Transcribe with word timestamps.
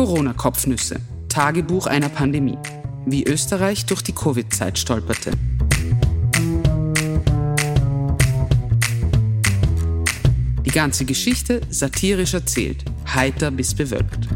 Corona-Kopfnüsse. 0.00 0.98
Tagebuch 1.28 1.86
einer 1.86 2.08
Pandemie. 2.08 2.56
Wie 3.04 3.22
Österreich 3.22 3.84
durch 3.84 4.00
die 4.00 4.14
Covid-Zeit 4.14 4.78
stolperte. 4.78 5.32
Die 10.64 10.70
ganze 10.70 11.04
Geschichte 11.04 11.60
satirisch 11.68 12.32
erzählt, 12.32 12.82
heiter 13.12 13.50
bis 13.50 13.74
bewölkt. 13.74 14.26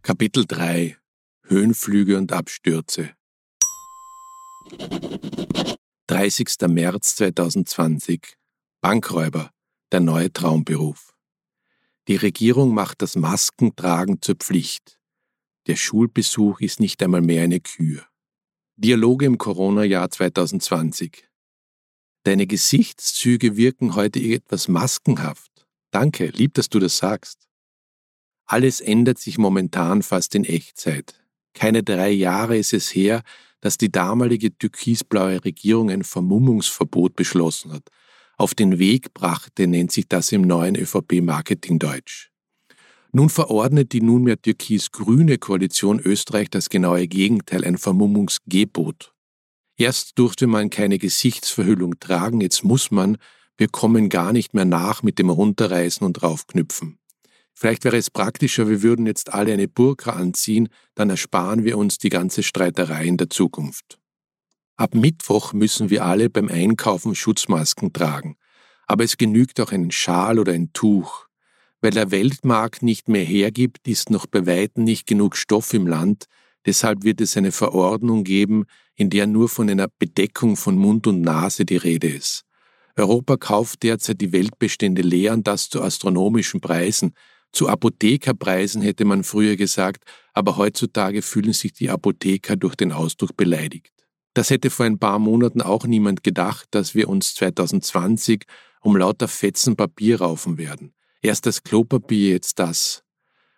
Kapitel 0.00 0.46
3 0.46 0.96
Höhenflüge 1.42 2.16
und 2.16 2.32
Abstürze 2.32 3.10
30. 6.06 6.54
März 6.68 7.16
2020 7.16 8.38
Bankräuber, 8.80 9.50
der 9.92 10.00
neue 10.00 10.32
Traumberuf. 10.32 11.14
Die 12.08 12.16
Regierung 12.16 12.74
macht 12.74 13.02
das 13.02 13.16
Maskentragen 13.16 14.22
zur 14.22 14.36
Pflicht. 14.36 14.98
Der 15.66 15.76
Schulbesuch 15.76 16.60
ist 16.60 16.80
nicht 16.80 17.02
einmal 17.02 17.20
mehr 17.20 17.42
eine 17.42 17.60
Kür. 17.60 18.06
Dialoge 18.76 19.26
im 19.26 19.38
Corona-Jahr 19.38 20.10
2020. 20.10 21.28
Deine 22.22 22.46
Gesichtszüge 22.46 23.56
wirken 23.56 23.94
heute 23.94 24.20
etwas 24.20 24.68
maskenhaft. 24.68 25.66
Danke, 25.90 26.26
lieb, 26.26 26.54
dass 26.54 26.68
du 26.68 26.78
das 26.78 26.98
sagst. 26.98 27.48
Alles 28.44 28.80
ändert 28.80 29.18
sich 29.18 29.38
momentan 29.38 30.02
fast 30.02 30.34
in 30.34 30.44
Echtzeit. 30.44 31.14
Keine 31.54 31.82
drei 31.82 32.10
Jahre 32.10 32.58
ist 32.58 32.72
es 32.72 32.94
her, 32.94 33.22
dass 33.60 33.78
die 33.78 33.90
damalige 33.90 34.56
türkisblaue 34.56 35.44
Regierung 35.44 35.90
ein 35.90 36.04
Vermummungsverbot 36.04 37.16
beschlossen 37.16 37.72
hat. 37.72 37.88
Auf 38.38 38.54
den 38.54 38.78
Weg 38.78 39.14
brachte, 39.14 39.66
nennt 39.66 39.92
sich 39.92 40.08
das 40.08 40.30
im 40.30 40.42
neuen 40.42 40.76
ÖVP-Marketing-Deutsch. 40.76 42.30
Nun 43.12 43.30
verordnet 43.30 43.92
die 43.92 44.02
nunmehr 44.02 44.40
türkis-grüne 44.40 45.38
Koalition 45.38 46.00
Österreich 46.00 46.50
das 46.50 46.68
genaue 46.68 47.08
Gegenteil, 47.08 47.64
ein 47.64 47.78
Vermummungsgebot. 47.78 49.14
Erst 49.78 50.18
durfte 50.18 50.46
man 50.46 50.68
keine 50.68 50.98
Gesichtsverhüllung 50.98 51.98
tragen, 51.98 52.42
jetzt 52.42 52.62
muss 52.62 52.90
man, 52.90 53.16
wir 53.56 53.68
kommen 53.68 54.10
gar 54.10 54.34
nicht 54.34 54.52
mehr 54.52 54.66
nach 54.66 55.02
mit 55.02 55.18
dem 55.18 55.30
Runterreißen 55.30 56.06
und 56.06 56.14
draufknüpfen. 56.14 56.98
Vielleicht 57.54 57.84
wäre 57.84 57.96
es 57.96 58.10
praktischer, 58.10 58.68
wir 58.68 58.82
würden 58.82 59.06
jetzt 59.06 59.32
alle 59.32 59.54
eine 59.54 59.66
Burka 59.66 60.12
anziehen, 60.12 60.68
dann 60.94 61.08
ersparen 61.08 61.64
wir 61.64 61.78
uns 61.78 61.96
die 61.96 62.10
ganze 62.10 62.42
Streiterei 62.42 63.06
in 63.06 63.16
der 63.16 63.30
Zukunft. 63.30 63.98
Ab 64.78 64.94
Mittwoch 64.94 65.54
müssen 65.54 65.88
wir 65.88 66.04
alle 66.04 66.28
beim 66.28 66.48
Einkaufen 66.48 67.14
Schutzmasken 67.14 67.94
tragen, 67.94 68.36
aber 68.86 69.04
es 69.04 69.16
genügt 69.16 69.58
auch 69.58 69.72
ein 69.72 69.90
Schal 69.90 70.38
oder 70.38 70.52
ein 70.52 70.74
Tuch. 70.74 71.28
Weil 71.80 71.92
der 71.92 72.10
Weltmarkt 72.10 72.82
nicht 72.82 73.08
mehr 73.08 73.24
hergibt, 73.24 73.88
ist 73.88 74.10
noch 74.10 74.26
bei 74.26 74.46
weitem 74.46 74.84
nicht 74.84 75.06
genug 75.06 75.36
Stoff 75.36 75.72
im 75.72 75.86
Land, 75.86 76.26
deshalb 76.66 77.04
wird 77.04 77.22
es 77.22 77.38
eine 77.38 77.52
Verordnung 77.52 78.22
geben, 78.22 78.64
in 78.94 79.08
der 79.08 79.26
nur 79.26 79.48
von 79.48 79.70
einer 79.70 79.88
Bedeckung 79.98 80.56
von 80.56 80.76
Mund 80.76 81.06
und 81.06 81.22
Nase 81.22 81.64
die 81.64 81.78
Rede 81.78 82.08
ist. 82.08 82.42
Europa 82.96 83.38
kauft 83.38 83.82
derzeit 83.82 84.20
die 84.20 84.32
Weltbestände 84.32 85.00
leer 85.00 85.32
und 85.32 85.46
das 85.46 85.70
zu 85.70 85.82
astronomischen 85.82 86.60
Preisen, 86.60 87.14
zu 87.50 87.68
Apothekerpreisen 87.68 88.82
hätte 88.82 89.06
man 89.06 89.24
früher 89.24 89.56
gesagt, 89.56 90.04
aber 90.34 90.58
heutzutage 90.58 91.22
fühlen 91.22 91.54
sich 91.54 91.72
die 91.72 91.88
Apotheker 91.88 92.56
durch 92.56 92.74
den 92.74 92.92
Ausdruck 92.92 93.38
beleidigt. 93.38 93.95
Das 94.36 94.50
hätte 94.50 94.68
vor 94.68 94.84
ein 94.84 94.98
paar 94.98 95.18
Monaten 95.18 95.62
auch 95.62 95.86
niemand 95.86 96.22
gedacht, 96.22 96.68
dass 96.72 96.94
wir 96.94 97.08
uns 97.08 97.34
2020 97.36 98.44
um 98.82 98.94
lauter 98.94 99.28
Fetzen 99.28 99.76
Papier 99.76 100.20
raufen 100.20 100.58
werden. 100.58 100.92
Erst 101.22 101.46
das 101.46 101.62
Klopapier, 101.62 102.32
jetzt 102.32 102.58
das. 102.58 103.02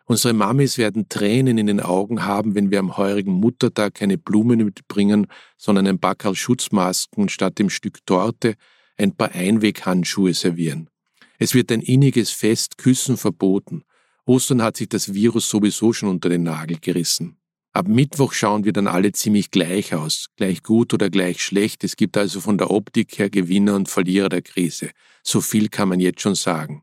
Unsere 0.05 0.35
Mamis 0.35 0.79
werden 0.79 1.09
Tränen 1.09 1.59
in 1.59 1.67
den 1.67 1.81
Augen 1.81 2.25
haben, 2.25 2.55
wenn 2.55 2.71
wir 2.71 2.79
am 2.79 2.97
heurigen 2.97 3.33
Muttertag 3.33 3.95
keine 3.95 4.19
Blumen 4.19 4.65
mitbringen, 4.65 5.27
sondern 5.57 5.89
ein 5.89 5.99
Backerl 5.99 6.37
Schutzmasken 6.37 7.29
statt 7.29 7.59
dem 7.59 7.71
Stück 7.71 8.07
Torte 8.07 8.55
ein 8.97 9.17
paar 9.17 9.33
Einweghandschuhe 9.33 10.33
servieren. 10.33 10.91
Es 11.41 11.55
wird 11.55 11.73
ein 11.73 11.81
inniges 11.81 12.31
Fest, 12.31 12.79
Küssen 12.79 13.17
verboten. 13.17 13.83
Ostern 14.27 14.63
hat 14.63 14.77
sich 14.77 14.89
das 14.89 15.13
Virus 15.13 15.49
sowieso 15.51 15.93
schon 15.93 16.09
unter 16.09 16.29
den 16.29 16.45
Nagel 16.45 16.79
gerissen. 16.81 17.38
Ab 17.79 17.87
Mittwoch 17.87 18.33
schauen 18.33 18.65
wir 18.65 18.73
dann 18.73 18.89
alle 18.89 19.13
ziemlich 19.13 19.53
gleich 19.53 19.95
aus, 19.95 20.31
gleich 20.37 20.65
gut 20.65 20.93
oder 20.93 21.11
gleich 21.11 21.41
schlecht. 21.41 21.85
Es 21.85 21.95
gibt 21.95 22.17
also 22.17 22.41
von 22.41 22.59
der 22.59 22.73
Optik 22.73 23.21
her 23.21 23.31
Gewinner 23.31 23.77
und 23.77 23.89
Verlierer 23.89 24.29
der 24.29 24.43
Krise. 24.43 24.91
So 25.23 25.41
viel 25.41 25.69
kann 25.69 25.89
man 25.89 26.01
jetzt 26.01 26.21
schon 26.21 26.35
sagen. 26.35 26.83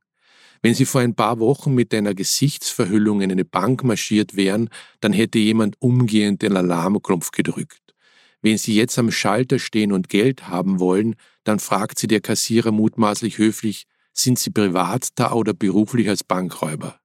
Wenn 0.62 0.74
Sie 0.74 0.86
vor 0.86 1.02
ein 1.02 1.14
paar 1.14 1.40
Wochen 1.40 1.74
mit 1.74 1.94
einer 1.94 2.14
Gesichtsverhüllung 2.14 3.20
in 3.20 3.30
eine 3.30 3.44
Bank 3.44 3.84
marschiert 3.84 4.38
wären, 4.38 4.70
dann 5.02 5.12
hätte 5.12 5.38
jemand 5.38 5.76
umgehend 5.80 6.44
den 6.44 6.56
Alarmknopf 6.56 7.32
gedrückt. 7.32 7.94
Wenn 8.42 8.58
Sie 8.58 8.74
jetzt 8.74 8.98
am 8.98 9.12
Schalter 9.12 9.60
stehen 9.60 9.92
und 9.92 10.08
Geld 10.08 10.48
haben 10.48 10.80
wollen, 10.80 11.18
dann 11.44 11.60
fragt 11.60 12.00
Sie 12.00 12.08
der 12.08 12.22
Kassierer 12.22 12.72
mutmaßlich 12.72 13.38
höflich, 13.38 13.84
sind 14.14 14.40
Sie 14.40 14.50
privat 14.50 15.10
da 15.16 15.34
oder 15.34 15.54
beruflich 15.54 16.08
als 16.08 16.24
Bankräuber? 16.24 17.02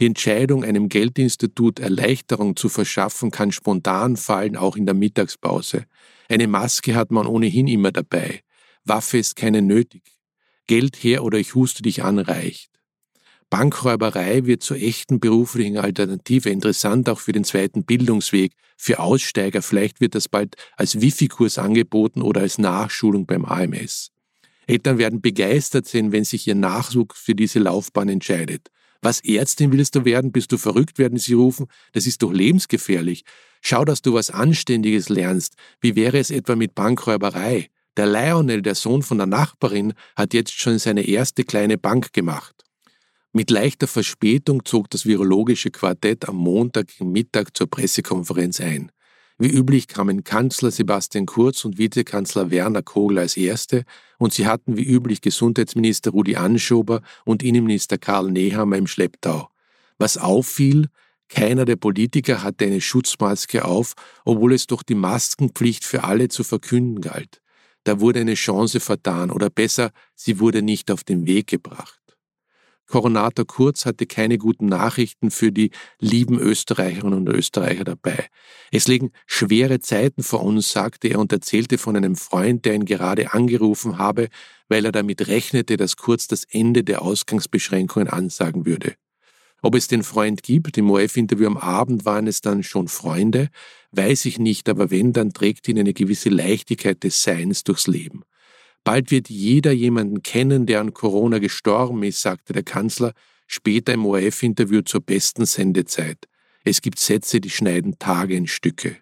Die 0.00 0.06
Entscheidung, 0.06 0.64
einem 0.64 0.88
Geldinstitut 0.88 1.78
Erleichterung 1.78 2.56
zu 2.56 2.70
verschaffen, 2.70 3.30
kann 3.30 3.52
spontan 3.52 4.16
fallen, 4.16 4.56
auch 4.56 4.76
in 4.76 4.86
der 4.86 4.94
Mittagspause. 4.94 5.84
Eine 6.26 6.48
Maske 6.48 6.94
hat 6.94 7.10
man 7.10 7.26
ohnehin 7.26 7.68
immer 7.68 7.92
dabei. 7.92 8.40
Waffe 8.84 9.18
ist 9.18 9.36
keine 9.36 9.60
nötig. 9.60 10.02
Geld 10.66 10.96
her 10.96 11.22
oder 11.22 11.38
ich 11.38 11.54
huste 11.54 11.82
dich 11.82 12.02
an 12.02 12.18
reicht. 12.18 12.70
Bankräuberei 13.50 14.46
wird 14.46 14.62
zur 14.62 14.78
echten 14.78 15.20
beruflichen 15.20 15.76
Alternative 15.76 16.48
interessant 16.48 17.10
auch 17.10 17.18
für 17.18 17.32
den 17.32 17.44
zweiten 17.44 17.84
Bildungsweg, 17.84 18.52
für 18.78 19.00
Aussteiger. 19.00 19.60
Vielleicht 19.60 20.00
wird 20.00 20.14
das 20.14 20.28
bald 20.28 20.54
als 20.76 21.02
Wifi-Kurs 21.02 21.58
angeboten 21.58 22.22
oder 22.22 22.40
als 22.40 22.56
Nachschulung 22.56 23.26
beim 23.26 23.44
AMS. 23.44 24.12
Eltern 24.66 24.96
werden 24.96 25.20
begeistert 25.20 25.86
sein, 25.86 26.12
wenn 26.12 26.24
sich 26.24 26.46
ihr 26.46 26.54
Nachwuchs 26.54 27.18
für 27.18 27.34
diese 27.34 27.58
Laufbahn 27.58 28.08
entscheidet. 28.08 28.70
Was 29.02 29.24
Ärztin 29.24 29.72
willst 29.72 29.94
du 29.94 30.04
werden? 30.04 30.32
Bist 30.32 30.52
du 30.52 30.58
verrückt, 30.58 30.98
werden 30.98 31.18
sie 31.18 31.32
rufen? 31.32 31.66
Das 31.92 32.06
ist 32.06 32.22
doch 32.22 32.32
lebensgefährlich. 32.32 33.24
Schau, 33.62 33.84
dass 33.84 34.02
du 34.02 34.14
was 34.14 34.30
Anständiges 34.30 35.08
lernst. 35.08 35.54
Wie 35.80 35.96
wäre 35.96 36.18
es 36.18 36.30
etwa 36.30 36.56
mit 36.56 36.74
Bankräuberei? 36.74 37.70
Der 37.96 38.06
Lionel, 38.06 38.62
der 38.62 38.74
Sohn 38.74 39.02
von 39.02 39.18
der 39.18 39.26
Nachbarin, 39.26 39.94
hat 40.16 40.34
jetzt 40.34 40.52
schon 40.52 40.78
seine 40.78 41.06
erste 41.06 41.44
kleine 41.44 41.78
Bank 41.78 42.12
gemacht. 42.12 42.64
Mit 43.32 43.50
leichter 43.50 43.86
Verspätung 43.86 44.64
zog 44.64 44.90
das 44.90 45.06
virologische 45.06 45.70
Quartett 45.70 46.28
am 46.28 46.36
Montag 46.36 46.88
Mittag 47.00 47.56
zur 47.56 47.68
Pressekonferenz 47.68 48.60
ein. 48.60 48.90
Wie 49.42 49.48
üblich 49.48 49.88
kamen 49.88 50.22
Kanzler 50.22 50.70
Sebastian 50.70 51.24
Kurz 51.24 51.64
und 51.64 51.78
Vizekanzler 51.78 52.50
Werner 52.50 52.82
Kogler 52.82 53.22
als 53.22 53.38
Erste 53.38 53.84
und 54.18 54.34
sie 54.34 54.46
hatten 54.46 54.76
wie 54.76 54.84
üblich 54.84 55.22
Gesundheitsminister 55.22 56.10
Rudi 56.10 56.36
Anschober 56.36 57.00
und 57.24 57.42
Innenminister 57.42 57.96
Karl 57.96 58.30
Nehammer 58.30 58.76
im 58.76 58.86
Schlepptau. 58.86 59.48
Was 59.96 60.18
auffiel, 60.18 60.88
keiner 61.30 61.64
der 61.64 61.76
Politiker 61.76 62.42
hatte 62.42 62.66
eine 62.66 62.82
Schutzmaske 62.82 63.64
auf, 63.64 63.94
obwohl 64.26 64.52
es 64.52 64.66
doch 64.66 64.82
die 64.82 64.94
Maskenpflicht 64.94 65.86
für 65.86 66.04
alle 66.04 66.28
zu 66.28 66.44
verkünden 66.44 67.00
galt. 67.00 67.40
Da 67.84 67.98
wurde 67.98 68.20
eine 68.20 68.34
Chance 68.34 68.78
vertan 68.78 69.30
oder 69.30 69.48
besser, 69.48 69.90
sie 70.14 70.38
wurde 70.38 70.60
nicht 70.60 70.90
auf 70.90 71.02
den 71.02 71.26
Weg 71.26 71.46
gebracht. 71.46 71.99
Koronator 72.90 73.46
Kurz 73.46 73.86
hatte 73.86 74.04
keine 74.04 74.36
guten 74.36 74.66
Nachrichten 74.66 75.30
für 75.30 75.52
die 75.52 75.70
lieben 76.00 76.38
Österreicherinnen 76.38 77.20
und 77.20 77.28
Österreicher 77.28 77.84
dabei. 77.84 78.26
Es 78.72 78.88
liegen 78.88 79.12
schwere 79.26 79.78
Zeiten 79.78 80.24
vor 80.24 80.42
uns, 80.42 80.72
sagte 80.72 81.08
er 81.08 81.20
und 81.20 81.32
erzählte 81.32 81.78
von 81.78 81.96
einem 81.96 82.16
Freund, 82.16 82.64
der 82.64 82.74
ihn 82.74 82.84
gerade 82.84 83.32
angerufen 83.32 83.98
habe, 83.98 84.28
weil 84.68 84.84
er 84.84 84.92
damit 84.92 85.28
rechnete, 85.28 85.76
dass 85.76 85.96
Kurz 85.96 86.26
das 86.26 86.44
Ende 86.44 86.82
der 86.82 87.02
Ausgangsbeschränkungen 87.02 88.08
ansagen 88.08 88.66
würde. 88.66 88.94
Ob 89.62 89.74
es 89.76 89.88
den 89.88 90.02
Freund 90.02 90.42
gibt, 90.42 90.76
im 90.76 90.90
OF-Interview 90.90 91.46
am 91.46 91.58
Abend 91.58 92.04
waren 92.04 92.26
es 92.26 92.40
dann 92.40 92.62
schon 92.62 92.88
Freunde, 92.88 93.50
weiß 93.92 94.24
ich 94.24 94.38
nicht, 94.38 94.68
aber 94.68 94.90
wenn, 94.90 95.12
dann 95.12 95.32
trägt 95.32 95.68
ihn 95.68 95.78
eine 95.78 95.92
gewisse 95.92 96.30
Leichtigkeit 96.30 97.04
des 97.04 97.22
Seins 97.22 97.62
durchs 97.62 97.86
Leben. 97.86 98.22
Bald 98.84 99.10
wird 99.10 99.28
jeder 99.28 99.72
jemanden 99.72 100.22
kennen, 100.22 100.66
der 100.66 100.80
an 100.80 100.94
Corona 100.94 101.38
gestorben 101.38 102.02
ist, 102.02 102.22
sagte 102.22 102.52
der 102.52 102.62
Kanzler 102.62 103.12
später 103.46 103.92
im 103.92 104.06
ORF-Interview 104.06 104.82
zur 104.82 105.00
besten 105.00 105.44
Sendezeit. 105.44 106.26
Es 106.64 106.80
gibt 106.80 106.98
Sätze, 106.98 107.40
die 107.40 107.50
schneiden 107.50 107.98
Tage 107.98 108.36
in 108.36 108.46
Stücke. 108.46 108.96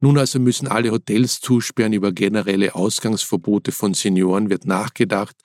Nun 0.00 0.16
also 0.16 0.38
müssen 0.38 0.68
alle 0.68 0.92
Hotels 0.92 1.40
zusperren, 1.40 1.92
über 1.92 2.12
generelle 2.12 2.74
Ausgangsverbote 2.74 3.72
von 3.72 3.94
Senioren 3.94 4.48
wird 4.48 4.64
nachgedacht, 4.64 5.36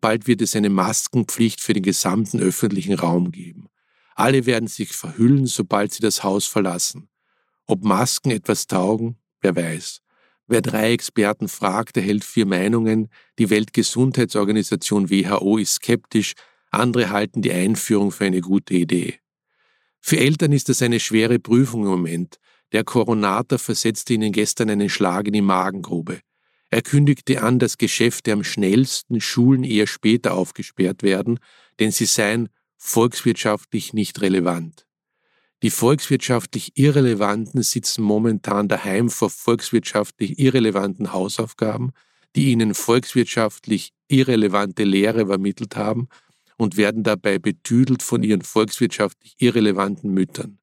bald 0.00 0.26
wird 0.26 0.42
es 0.42 0.54
eine 0.54 0.68
Maskenpflicht 0.68 1.60
für 1.60 1.72
den 1.72 1.82
gesamten 1.82 2.40
öffentlichen 2.40 2.94
Raum 2.94 3.30
geben. 3.32 3.68
Alle 4.14 4.44
werden 4.44 4.68
sich 4.68 4.92
verhüllen, 4.92 5.46
sobald 5.46 5.92
sie 5.92 6.02
das 6.02 6.22
Haus 6.22 6.46
verlassen. 6.46 7.08
Ob 7.66 7.84
Masken 7.84 8.30
etwas 8.30 8.66
taugen, 8.66 9.16
wer 9.40 9.56
weiß. 9.56 10.01
Wer 10.46 10.62
drei 10.62 10.92
Experten 10.92 11.48
fragt, 11.48 11.96
erhält 11.96 12.24
vier 12.24 12.46
Meinungen. 12.46 13.08
Die 13.38 13.50
Weltgesundheitsorganisation 13.50 15.10
WHO 15.10 15.58
ist 15.58 15.74
skeptisch, 15.74 16.34
andere 16.70 17.10
halten 17.10 17.42
die 17.42 17.52
Einführung 17.52 18.10
für 18.12 18.24
eine 18.24 18.40
gute 18.40 18.74
Idee. 18.74 19.18
Für 20.00 20.18
Eltern 20.18 20.52
ist 20.52 20.68
das 20.68 20.82
eine 20.82 20.98
schwere 20.98 21.38
Prüfung 21.38 21.82
im 21.82 21.90
Moment. 21.90 22.36
Der 22.72 22.84
Koronator 22.84 23.58
versetzte 23.58 24.14
ihnen 24.14 24.32
gestern 24.32 24.70
einen 24.70 24.88
Schlag 24.88 25.26
in 25.26 25.34
die 25.34 25.42
Magengrube. 25.42 26.20
Er 26.70 26.82
kündigte 26.82 27.42
an, 27.42 27.58
dass 27.58 27.76
Geschäfte 27.76 28.32
am 28.32 28.42
schnellsten, 28.42 29.20
Schulen 29.20 29.62
eher 29.62 29.86
später 29.86 30.32
aufgesperrt 30.32 31.02
werden, 31.02 31.38
denn 31.78 31.92
sie 31.92 32.06
seien 32.06 32.48
volkswirtschaftlich 32.78 33.92
nicht 33.92 34.22
relevant. 34.22 34.86
Die 35.62 35.70
volkswirtschaftlich 35.70 36.72
Irrelevanten 36.74 37.62
sitzen 37.62 38.02
momentan 38.02 38.66
daheim 38.66 39.10
vor 39.10 39.30
volkswirtschaftlich 39.30 40.40
irrelevanten 40.40 41.12
Hausaufgaben, 41.12 41.92
die 42.34 42.50
ihnen 42.50 42.74
volkswirtschaftlich 42.74 43.92
irrelevante 44.08 44.82
Lehre 44.82 45.26
vermittelt 45.26 45.76
haben 45.76 46.08
und 46.56 46.76
werden 46.76 47.04
dabei 47.04 47.38
betüdelt 47.38 48.02
von 48.02 48.24
ihren 48.24 48.42
volkswirtschaftlich 48.42 49.36
irrelevanten 49.38 50.12
Müttern. 50.12 50.58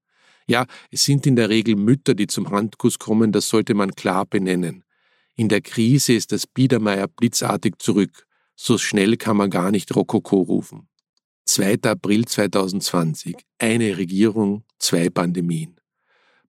Ja, 0.47 0.65
es 0.91 1.05
sind 1.05 1.25
in 1.25 1.37
der 1.37 1.47
Regel 1.47 1.77
Mütter, 1.77 2.13
die 2.13 2.27
zum 2.27 2.49
Handkuss 2.49 2.99
kommen, 2.99 3.31
das 3.31 3.47
sollte 3.47 3.75
man 3.75 3.91
klar 3.91 4.25
benennen. 4.25 4.83
In 5.35 5.47
der 5.47 5.61
Krise 5.61 6.11
ist 6.11 6.33
das 6.33 6.45
Biedermeier 6.45 7.07
blitzartig 7.07 7.75
zurück. 7.79 8.25
So 8.55 8.77
schnell 8.77 9.15
kann 9.15 9.37
man 9.37 9.49
gar 9.49 9.71
nicht 9.71 9.95
Rokoko 9.95 10.41
rufen. 10.41 10.88
2. 11.49 11.79
April 11.85 12.25
2020. 12.25 13.35
Eine 13.57 13.97
Regierung, 13.97 14.65
zwei 14.77 15.09
Pandemien. 15.09 15.79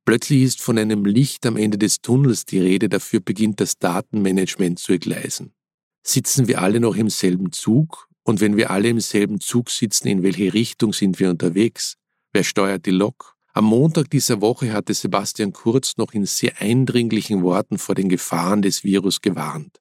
Plötzlich 0.05 0.43
ist 0.43 0.61
von 0.61 0.77
einem 0.77 1.07
Licht 1.07 1.47
am 1.47 1.57
Ende 1.57 1.79
des 1.79 2.03
Tunnels 2.03 2.45
die 2.45 2.61
Rede, 2.61 2.91
dafür 2.91 3.21
beginnt 3.21 3.61
das 3.61 3.79
Datenmanagement 3.79 4.79
zu 4.79 4.93
entgleisen. 4.93 5.55
Sitzen 6.03 6.49
wir 6.49 6.61
alle 6.61 6.81
noch 6.81 6.97
im 6.97 7.09
selben 7.09 7.51
Zug? 7.51 8.09
Und 8.25 8.43
wenn 8.43 8.59
wir 8.59 8.71
alle 8.71 8.91
im 8.91 9.01
selben 9.01 9.41
Zug 9.41 9.71
sitzen, 9.71 10.07
in 10.09 10.23
welche 10.23 10.53
Richtung 10.53 10.93
sind 10.93 11.19
wir 11.19 11.31
unterwegs? 11.31 11.97
Wer 12.35 12.45
steuert 12.45 12.85
die 12.85 12.91
Lok? 12.91 13.37
Am 13.55 13.65
Montag 13.65 14.11
dieser 14.11 14.43
Woche 14.43 14.75
hatte 14.75 14.93
Sebastian 14.93 15.55
Kurz 15.55 15.97
noch 15.97 16.13
in 16.13 16.27
sehr 16.27 16.61
eindringlichen 16.61 17.43
Worten 17.43 17.79
vor 17.79 17.95
den 17.95 18.11
Gefahren 18.11 18.61
des 18.61 18.85
Virus 18.85 19.23
gewarnt. 19.23 19.81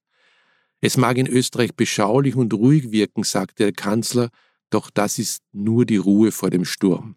Es 0.79 0.95
mag 0.95 1.17
in 1.17 1.27
Österreich 1.27 1.75
beschaulich 1.75 2.37
und 2.37 2.53
ruhig 2.53 2.91
wirken, 2.91 3.23
sagte 3.23 3.65
der 3.65 3.73
Kanzler, 3.73 4.29
doch 4.69 4.89
das 4.89 5.19
ist 5.19 5.43
nur 5.51 5.85
die 5.85 5.97
Ruhe 5.97 6.31
vor 6.31 6.49
dem 6.49 6.65
Sturm. 6.65 7.15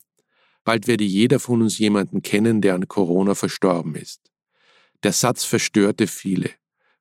Bald 0.64 0.86
werde 0.86 1.04
jeder 1.04 1.40
von 1.40 1.62
uns 1.62 1.78
jemanden 1.78 2.22
kennen, 2.22 2.60
der 2.60 2.74
an 2.74 2.88
Corona 2.88 3.34
verstorben 3.34 3.94
ist. 3.94 4.30
Der 5.02 5.12
Satz 5.12 5.44
verstörte 5.44 6.06
viele. 6.06 6.50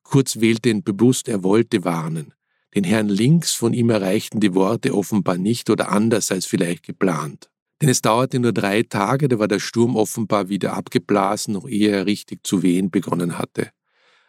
Kurz 0.03 0.39
wählte 0.39 0.69
ihn 0.69 0.83
bewusst, 0.83 1.27
er 1.27 1.43
wollte 1.43 1.83
warnen. 1.83 2.33
Den 2.73 2.83
Herrn 2.83 3.09
links 3.09 3.53
von 3.53 3.73
ihm 3.73 3.89
erreichten 3.89 4.39
die 4.39 4.55
Worte 4.55 4.95
offenbar 4.95 5.37
nicht 5.37 5.69
oder 5.69 5.91
anders 5.91 6.31
als 6.31 6.45
vielleicht 6.45 6.83
geplant. 6.83 7.49
Denn 7.81 7.89
es 7.89 8.01
dauerte 8.01 8.39
nur 8.39 8.53
drei 8.53 8.83
Tage, 8.83 9.27
da 9.27 9.39
war 9.39 9.47
der 9.47 9.59
Sturm 9.59 9.95
offenbar 9.95 10.49
wieder 10.49 10.73
abgeblasen, 10.73 11.53
noch 11.53 11.67
ehe 11.67 11.89
er 11.89 12.05
richtig 12.05 12.45
zu 12.45 12.63
wehen 12.63 12.89
begonnen 12.89 13.37
hatte. 13.37 13.71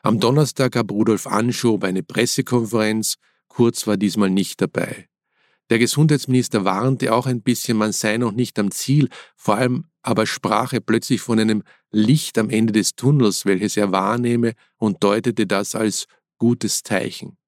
Am 0.03 0.21
Donnerstag 0.21 0.73
gab 0.73 0.91
Rudolf 0.91 1.27
Anschob 1.27 1.85
eine 1.85 2.03
Pressekonferenz, 2.03 3.19
Kurz 3.53 3.87
war 3.87 3.99
diesmal 3.99 4.31
nicht 4.31 4.63
dabei. 4.63 5.09
Der 5.73 5.79
Gesundheitsminister 5.79 6.67
warnte 6.67 7.15
auch 7.15 7.25
ein 7.25 7.41
bisschen, 7.41 7.79
man 7.79 7.93
sei 7.93 8.19
noch 8.19 8.33
nicht 8.33 8.59
am 8.59 8.71
Ziel, 8.71 9.09
vor 9.37 9.55
allem 9.55 9.87
aber 10.03 10.27
sprach 10.27 10.75
er 10.75 10.81
plötzlich 10.81 11.23
von 11.23 11.41
einem 11.41 11.63
Licht 11.91 12.37
am 12.37 12.51
Ende 12.51 12.75
des 12.75 12.95
Tunnels, 12.95 13.47
welches 13.47 13.79
er 13.79 13.91
wahrnehme 13.91 14.53
und 14.77 15.03
deutete 15.03 15.47
das 15.47 15.75
als 15.75 16.09
gutes 16.37 16.83
Zeichen. 16.83 17.39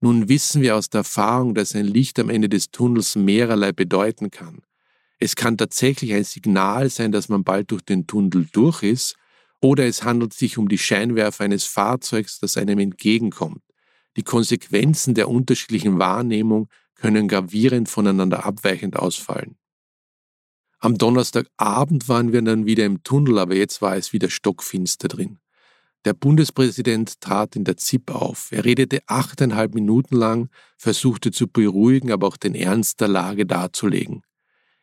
Nun 0.00 0.28
wissen 0.28 0.60
wir 0.60 0.76
aus 0.76 0.90
der 0.90 0.98
Erfahrung, 0.98 1.54
dass 1.54 1.74
ein 1.74 1.86
Licht 1.86 2.18
am 2.18 2.28
Ende 2.28 2.50
des 2.50 2.72
Tunnels 2.72 3.16
mehrerlei 3.16 3.72
bedeuten 3.72 4.30
kann. 4.30 4.60
Es 5.18 5.34
kann 5.34 5.56
tatsächlich 5.56 6.12
ein 6.12 6.24
Signal 6.24 6.90
sein, 6.90 7.10
dass 7.10 7.30
man 7.30 7.42
bald 7.42 7.70
durch 7.70 7.80
den 7.80 8.06
Tunnel 8.06 8.48
durch 8.52 8.82
ist, 8.82 9.16
oder 9.62 9.86
es 9.86 10.04
handelt 10.04 10.34
sich 10.34 10.58
um 10.58 10.68
die 10.68 10.76
Scheinwerfer 10.76 11.44
eines 11.44 11.64
Fahrzeugs, 11.64 12.38
das 12.38 12.58
einem 12.58 12.80
entgegenkommt. 12.80 13.62
Die 14.18 14.24
Konsequenzen 14.24 15.14
der 15.14 15.30
unterschiedlichen 15.30 15.98
Wahrnehmung 15.98 16.68
können 17.00 17.28
gravierend 17.28 17.88
voneinander 17.88 18.44
abweichend 18.44 18.96
ausfallen. 18.96 19.56
Am 20.78 20.96
Donnerstagabend 20.96 22.08
waren 22.08 22.32
wir 22.32 22.42
dann 22.42 22.64
wieder 22.66 22.86
im 22.86 23.02
Tunnel, 23.02 23.38
aber 23.38 23.54
jetzt 23.54 23.82
war 23.82 23.96
es 23.96 24.12
wieder 24.12 24.30
stockfinster 24.30 25.08
drin. 25.08 25.38
Der 26.06 26.14
Bundespräsident 26.14 27.20
trat 27.20 27.56
in 27.56 27.64
der 27.64 27.76
ZIP 27.76 28.10
auf. 28.10 28.48
Er 28.52 28.64
redete 28.64 29.00
achteinhalb 29.06 29.74
Minuten 29.74 30.16
lang, 30.16 30.48
versuchte 30.78 31.30
zu 31.30 31.48
beruhigen, 31.48 32.10
aber 32.10 32.26
auch 32.26 32.38
den 32.38 32.54
Ernst 32.54 33.02
der 33.02 33.08
Lage 33.08 33.44
darzulegen. 33.44 34.22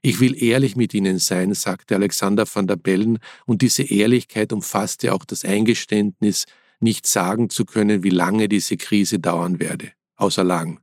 Ich 0.03 0.19
will 0.19 0.41
ehrlich 0.41 0.75
mit 0.75 0.93
Ihnen 0.93 1.17
sein, 1.17 1.55
sagte 1.55 1.95
Alexander 1.95 2.45
van 2.51 2.67
der 2.67 2.75
Bellen, 2.75 3.17
und 3.47 3.63
diese 3.63 3.81
Ehrlichkeit 3.81 4.53
umfasste 4.53 5.13
auch 5.13 5.25
das 5.25 5.43
Eingeständnis, 5.43 6.45
nicht 6.79 7.07
sagen 7.07 7.49
zu 7.49 7.65
können, 7.65 8.03
wie 8.03 8.11
lange 8.11 8.47
diese 8.47 8.77
Krise 8.77 9.17
dauern 9.17 9.59
werde, 9.59 9.91
außer 10.15 10.43
lang. 10.43 10.79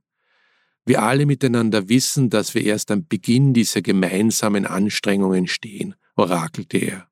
Wir 0.85 1.01
alle 1.01 1.25
miteinander 1.25 1.89
wissen, 1.89 2.29
dass 2.29 2.53
wir 2.53 2.63
erst 2.63 2.91
am 2.91 3.07
Beginn 3.07 3.53
dieser 3.53 3.81
gemeinsamen 3.81 4.67
Anstrengungen 4.67 5.47
stehen, 5.47 5.95
orakelte 6.15 6.77
er. 6.77 7.07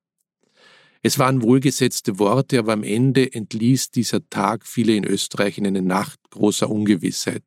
Es 1.02 1.18
waren 1.18 1.42
wohlgesetzte 1.42 2.18
Worte, 2.18 2.60
aber 2.60 2.72
am 2.72 2.84
Ende 2.84 3.30
entließ 3.30 3.90
dieser 3.90 4.26
Tag 4.30 4.64
viele 4.64 4.94
in 4.94 5.04
Österreich 5.04 5.58
in 5.58 5.66
eine 5.66 5.82
Nacht 5.82 6.18
großer 6.30 6.70
Ungewissheit. 6.70 7.42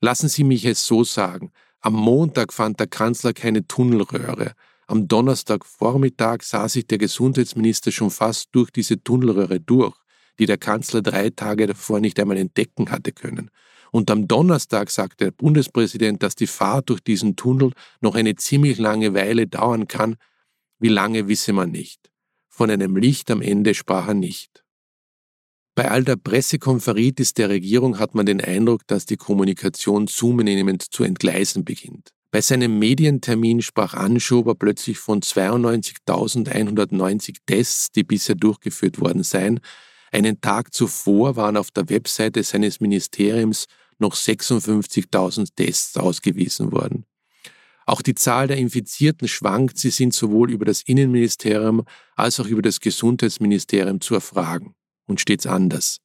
Lassen 0.00 0.28
Sie 0.28 0.44
mich 0.44 0.66
es 0.66 0.86
so 0.86 1.02
sagen. 1.02 1.50
Am 1.80 1.94
Montag 1.94 2.52
fand 2.52 2.78
der 2.78 2.86
Kanzler 2.86 3.32
keine 3.32 3.66
Tunnelröhre. 3.66 4.52
Am 4.86 5.08
Donnerstagvormittag 5.08 6.42
sah 6.42 6.68
sich 6.68 6.86
der 6.86 6.98
Gesundheitsminister 6.98 7.90
schon 7.90 8.10
fast 8.10 8.50
durch 8.52 8.70
diese 8.70 9.02
Tunnelröhre 9.02 9.58
durch, 9.58 9.96
die 10.38 10.46
der 10.46 10.58
Kanzler 10.58 11.02
drei 11.02 11.30
Tage 11.30 11.66
davor 11.66 11.98
nicht 11.98 12.20
einmal 12.20 12.36
entdecken 12.36 12.90
hatte 12.90 13.10
können. 13.12 13.50
Und 13.90 14.10
am 14.10 14.28
Donnerstag 14.28 14.90
sagte 14.90 15.26
der 15.26 15.30
Bundespräsident, 15.30 16.22
dass 16.22 16.34
die 16.34 16.46
Fahrt 16.46 16.90
durch 16.90 17.00
diesen 17.00 17.36
Tunnel 17.36 17.72
noch 18.00 18.14
eine 18.14 18.36
ziemlich 18.36 18.78
lange 18.78 19.14
Weile 19.14 19.46
dauern 19.46 19.88
kann. 19.88 20.16
Wie 20.78 20.88
lange 20.88 21.28
wisse 21.28 21.52
man 21.52 21.70
nicht. 21.70 22.10
Von 22.48 22.70
einem 22.70 22.96
Licht 22.96 23.30
am 23.30 23.42
Ende 23.42 23.74
sprach 23.74 24.08
er 24.08 24.14
nicht. 24.14 24.64
Bei 25.74 25.90
all 25.90 26.04
der 26.04 26.16
Pressekonferitis 26.16 27.34
der 27.34 27.50
Regierung 27.50 27.98
hat 27.98 28.14
man 28.14 28.24
den 28.24 28.40
Eindruck, 28.40 28.86
dass 28.86 29.04
die 29.04 29.18
Kommunikation 29.18 30.08
zunehmend 30.08 30.82
zu 30.82 31.04
entgleisen 31.04 31.66
beginnt. 31.66 32.16
Bei 32.30 32.40
seinem 32.40 32.78
Medientermin 32.78 33.60
sprach 33.62 33.94
Anschober 33.94 34.54
plötzlich 34.54 34.98
von 34.98 35.20
92.190 35.20 37.36
Tests, 37.46 37.90
die 37.92 38.04
bisher 38.04 38.34
durchgeführt 38.34 39.00
worden 39.00 39.22
seien. 39.22 39.60
Einen 40.16 40.40
Tag 40.40 40.72
zuvor 40.72 41.36
waren 41.36 41.58
auf 41.58 41.70
der 41.70 41.90
Webseite 41.90 42.42
seines 42.42 42.80
Ministeriums 42.80 43.66
noch 43.98 44.14
56.000 44.14 45.48
Tests 45.54 45.98
ausgewiesen 45.98 46.72
worden. 46.72 47.04
Auch 47.84 48.00
die 48.00 48.14
Zahl 48.14 48.46
der 48.46 48.56
Infizierten 48.56 49.28
schwankt, 49.28 49.76
sie 49.76 49.90
sind 49.90 50.14
sowohl 50.14 50.50
über 50.50 50.64
das 50.64 50.80
Innenministerium 50.80 51.84
als 52.14 52.40
auch 52.40 52.46
über 52.46 52.62
das 52.62 52.80
Gesundheitsministerium 52.80 54.00
zu 54.00 54.14
erfragen 54.14 54.74
und 55.06 55.20
stets 55.20 55.46
anders. 55.46 55.98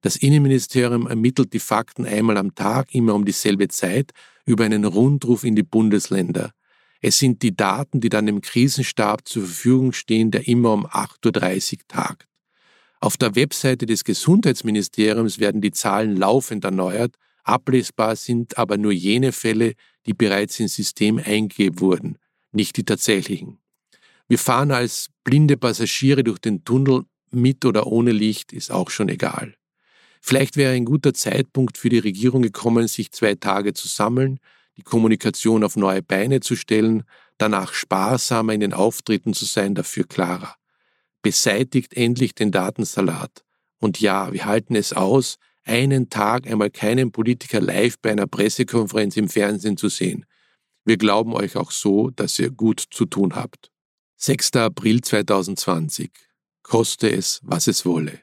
Das 0.00 0.14
Innenministerium 0.14 1.08
ermittelt 1.08 1.52
die 1.52 1.58
Fakten 1.58 2.06
einmal 2.06 2.36
am 2.36 2.54
Tag, 2.54 2.94
immer 2.94 3.14
um 3.14 3.24
dieselbe 3.24 3.66
Zeit, 3.66 4.12
über 4.44 4.64
einen 4.64 4.84
Rundruf 4.84 5.42
in 5.42 5.56
die 5.56 5.64
Bundesländer. 5.64 6.52
Es 7.00 7.18
sind 7.18 7.42
die 7.42 7.56
Daten, 7.56 8.00
die 8.00 8.10
dann 8.10 8.26
dem 8.26 8.42
Krisenstab 8.42 9.26
zur 9.26 9.42
Verfügung 9.42 9.92
stehen, 9.92 10.30
der 10.30 10.46
immer 10.46 10.72
um 10.72 10.86
8.30 10.86 11.72
Uhr 11.72 11.78
tagt. 11.88 12.28
Auf 13.00 13.16
der 13.16 13.36
Webseite 13.36 13.86
des 13.86 14.04
Gesundheitsministeriums 14.04 15.38
werden 15.38 15.60
die 15.60 15.70
Zahlen 15.70 16.16
laufend 16.16 16.64
erneuert, 16.64 17.16
ablesbar 17.44 18.16
sind 18.16 18.58
aber 18.58 18.78
nur 18.78 18.92
jene 18.92 19.32
Fälle, 19.32 19.74
die 20.06 20.14
bereits 20.14 20.58
ins 20.60 20.74
System 20.74 21.18
eingegeben 21.18 21.80
wurden, 21.80 22.18
nicht 22.52 22.76
die 22.76 22.84
tatsächlichen. 22.84 23.58
Wir 24.28 24.38
fahren 24.38 24.72
als 24.72 25.08
blinde 25.24 25.56
Passagiere 25.56 26.24
durch 26.24 26.38
den 26.38 26.64
Tunnel 26.64 27.04
mit 27.30 27.64
oder 27.64 27.86
ohne 27.86 28.12
Licht, 28.12 28.52
ist 28.52 28.72
auch 28.72 28.90
schon 28.90 29.08
egal. 29.08 29.54
Vielleicht 30.20 30.56
wäre 30.56 30.72
ein 30.72 30.84
guter 30.84 31.14
Zeitpunkt 31.14 31.78
für 31.78 31.88
die 31.88 31.98
Regierung 31.98 32.42
gekommen, 32.42 32.88
sich 32.88 33.12
zwei 33.12 33.34
Tage 33.34 33.74
zu 33.74 33.86
sammeln, 33.86 34.40
die 34.76 34.82
Kommunikation 34.82 35.62
auf 35.62 35.76
neue 35.76 36.02
Beine 36.02 36.40
zu 36.40 36.56
stellen, 36.56 37.04
danach 37.38 37.72
sparsamer 37.72 38.54
in 38.54 38.60
den 38.60 38.72
Auftritten 38.72 39.34
zu 39.34 39.44
sein, 39.44 39.74
dafür 39.74 40.04
klarer. 40.04 40.56
Beseitigt 41.26 41.94
endlich 41.94 42.36
den 42.36 42.52
Datensalat. 42.52 43.44
Und 43.80 44.00
ja, 44.00 44.32
wir 44.32 44.44
halten 44.44 44.76
es 44.76 44.92
aus, 44.92 45.38
einen 45.64 46.08
Tag 46.08 46.46
einmal 46.46 46.70
keinen 46.70 47.10
Politiker 47.10 47.60
live 47.60 47.98
bei 47.98 48.12
einer 48.12 48.28
Pressekonferenz 48.28 49.16
im 49.16 49.28
Fernsehen 49.28 49.76
zu 49.76 49.88
sehen. 49.88 50.24
Wir 50.84 50.96
glauben 50.96 51.34
euch 51.34 51.56
auch 51.56 51.72
so, 51.72 52.10
dass 52.10 52.38
ihr 52.38 52.50
gut 52.52 52.80
zu 52.92 53.06
tun 53.06 53.34
habt. 53.34 53.72
6. 54.18 54.54
April 54.54 55.00
2020. 55.00 56.12
Koste 56.62 57.10
es, 57.10 57.40
was 57.42 57.66
es 57.66 57.84
wolle. 57.84 58.20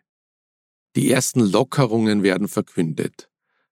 Die 0.96 1.12
ersten 1.12 1.42
Lockerungen 1.42 2.24
werden 2.24 2.48
verkündet. 2.48 3.30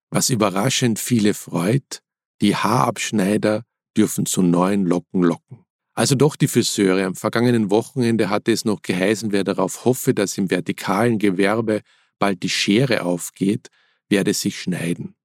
Was 0.09 0.29
überraschend 0.29 0.99
viele 0.99 1.33
freut, 1.33 2.03
Die 2.41 2.57
Haarabschneider 2.57 3.63
dürfen 3.95 4.25
zu 4.25 4.41
neuen 4.41 4.85
Locken 4.85 5.23
locken. 5.23 5.63
Also 5.93 6.15
doch 6.15 6.35
die 6.35 6.47
Friseure. 6.47 7.05
Am 7.05 7.15
vergangenen 7.15 7.69
Wochenende 7.69 8.29
hatte 8.29 8.51
es 8.51 8.65
noch 8.65 8.81
geheißen, 8.81 9.31
wer 9.31 9.43
darauf 9.43 9.85
hoffe, 9.85 10.13
dass 10.13 10.37
im 10.37 10.49
vertikalen 10.49 11.19
Gewerbe 11.19 11.81
bald 12.19 12.43
die 12.43 12.49
Schere 12.49 13.03
aufgeht, 13.03 13.67
werde 14.09 14.33
sich 14.33 14.61
schneiden. 14.61 15.15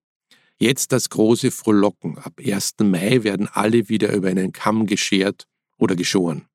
Jetzt 0.58 0.92
das 0.92 1.11
große 1.11 1.50
Frohlocken. 1.50 2.18
Ab 2.18 2.40
1. 2.44 2.76
Mai 2.82 3.23
werden 3.23 3.49
alle 3.52 3.88
wieder 3.88 4.12
über 4.14 4.28
einen 4.28 4.52
Kamm 4.52 4.87
geschert 4.87 5.46
oder 5.78 5.94
geschoren. 5.94 6.46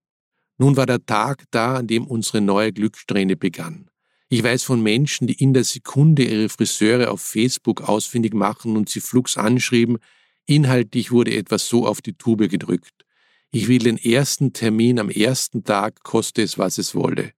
Nun 0.58 0.76
war 0.76 0.86
der 0.86 1.06
Tag 1.06 1.46
da, 1.52 1.78
an 1.78 1.88
dem 1.88 2.08
unsere 2.08 2.42
neue 2.42 2.74
Glückssträhne 2.74 3.36
begann. 3.36 3.90
Ich 4.30 4.44
weiß 4.44 4.64
von 4.64 4.82
Menschen, 4.82 5.28
die 5.28 5.34
in 5.34 5.54
der 5.54 5.64
Sekunde 5.64 6.24
ihre 6.24 6.50
Friseure 6.50 7.12
auf 7.12 7.22
Facebook 7.22 7.82
ausfindig 7.82 8.34
machen 8.34 8.78
und 8.78 8.90
sie 8.90 9.02
flugs 9.02 9.38
anschrieben, 9.38 9.98
inhaltlich 10.46 11.12
wurde 11.12 11.36
etwas 11.36 11.68
so 11.68 11.86
auf 11.86 12.02
die 12.02 12.14
Tube 12.14 12.50
gedrückt. 12.50 13.06
Ich 13.54 13.68
will 13.68 13.80
den 13.80 13.98
ersten 13.98 14.54
Termin 14.54 14.98
am 14.98 15.10
ersten 15.10 15.66
Tag, 15.66 16.04
koste 16.04 16.42
es, 16.42 16.58
was 16.58 16.78
es 16.78 16.96
wolle. 16.96 17.34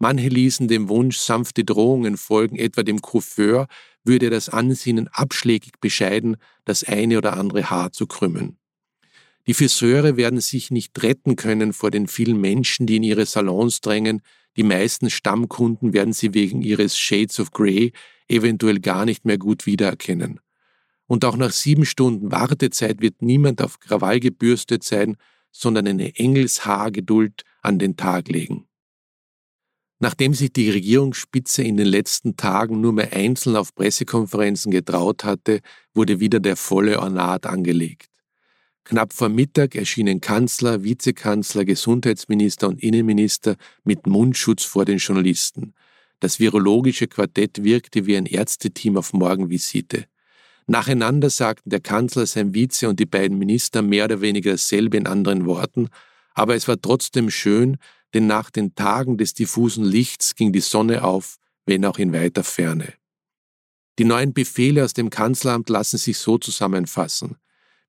Manche 0.00 0.28
ließen 0.28 0.66
dem 0.66 0.88
Wunsch 0.88 1.16
sanfte 1.16 1.64
Drohungen 1.64 2.16
folgen, 2.16 2.56
etwa 2.56 2.82
dem 2.82 3.00
Coiffeur 3.00 3.68
würde 4.02 4.30
das 4.30 4.48
Ansinnen 4.48 5.06
abschlägig 5.08 5.80
bescheiden, 5.80 6.36
das 6.64 6.82
eine 6.82 7.18
oder 7.18 7.36
andere 7.36 7.70
Haar 7.70 7.92
zu 7.92 8.08
krümmen. 8.08 8.58
Die 9.46 9.54
Friseure 9.54 10.16
werden 10.16 10.40
sich 10.40 10.72
nicht 10.72 11.00
retten 11.02 11.36
können 11.36 11.72
vor 11.72 11.92
den 11.92 12.08
vielen 12.08 12.40
Menschen, 12.40 12.86
die 12.86 12.96
in 12.96 13.04
ihre 13.04 13.24
Salons 13.24 13.80
drängen, 13.80 14.22
die 14.56 14.62
meisten 14.64 15.08
Stammkunden 15.08 15.92
werden 15.92 16.12
sie 16.12 16.34
wegen 16.34 16.62
ihres 16.62 16.98
Shades 16.98 17.38
of 17.38 17.52
Grey 17.52 17.92
eventuell 18.28 18.80
gar 18.80 19.04
nicht 19.04 19.24
mehr 19.24 19.38
gut 19.38 19.66
wiedererkennen. 19.66 20.40
Und 21.06 21.24
auch 21.24 21.36
nach 21.36 21.52
sieben 21.52 21.84
Stunden 21.84 22.32
Wartezeit 22.32 23.00
wird 23.00 23.20
niemand 23.20 23.60
auf 23.62 23.78
Krawall 23.78 24.20
gebürstet 24.20 24.82
sein, 24.82 25.16
sondern 25.54 25.86
eine 25.86 26.16
Engelshaargeduld 26.16 27.44
an 27.62 27.78
den 27.78 27.96
Tag 27.96 28.28
legen. 28.28 28.66
Nachdem 30.00 30.34
sich 30.34 30.52
die 30.52 30.68
Regierungsspitze 30.68 31.62
in 31.62 31.76
den 31.76 31.86
letzten 31.86 32.36
Tagen 32.36 32.80
nur 32.80 32.92
mehr 32.92 33.12
einzeln 33.12 33.56
auf 33.56 33.74
Pressekonferenzen 33.74 34.72
getraut 34.72 35.24
hatte, 35.24 35.60
wurde 35.94 36.20
wieder 36.20 36.40
der 36.40 36.56
volle 36.56 36.98
Ornat 36.98 37.46
angelegt. 37.46 38.10
Knapp 38.82 39.14
vor 39.14 39.30
Mittag 39.30 39.76
erschienen 39.76 40.20
Kanzler, 40.20 40.82
Vizekanzler, 40.82 41.64
Gesundheitsminister 41.64 42.68
und 42.68 42.82
Innenminister 42.82 43.56
mit 43.84 44.06
Mundschutz 44.06 44.64
vor 44.64 44.84
den 44.84 44.98
Journalisten. 44.98 45.72
Das 46.20 46.38
virologische 46.38 47.06
Quartett 47.06 47.62
wirkte 47.64 48.04
wie 48.04 48.16
ein 48.16 48.26
Ärzteteam 48.26 48.98
auf 48.98 49.12
Morgenvisite. 49.14 50.06
Nacheinander 50.66 51.30
sagten 51.30 51.70
der 51.70 51.80
Kanzler, 51.80 52.26
sein 52.26 52.54
Vize 52.54 52.88
und 52.88 52.98
die 52.98 53.06
beiden 53.06 53.38
Minister 53.38 53.82
mehr 53.82 54.06
oder 54.06 54.20
weniger 54.20 54.52
dasselbe 54.52 54.96
in 54.96 55.06
anderen 55.06 55.46
Worten, 55.46 55.88
aber 56.34 56.54
es 56.54 56.66
war 56.68 56.80
trotzdem 56.80 57.30
schön, 57.30 57.76
denn 58.14 58.26
nach 58.26 58.50
den 58.50 58.74
Tagen 58.74 59.18
des 59.18 59.34
diffusen 59.34 59.84
Lichts 59.84 60.34
ging 60.34 60.52
die 60.52 60.60
Sonne 60.60 61.04
auf, 61.04 61.36
wenn 61.66 61.84
auch 61.84 61.98
in 61.98 62.12
weiter 62.12 62.44
Ferne. 62.44 62.94
Die 63.98 64.04
neuen 64.04 64.32
Befehle 64.32 64.84
aus 64.84 64.92
dem 64.92 65.10
Kanzleramt 65.10 65.68
lassen 65.68 65.98
sich 65.98 66.18
so 66.18 66.38
zusammenfassen. 66.38 67.36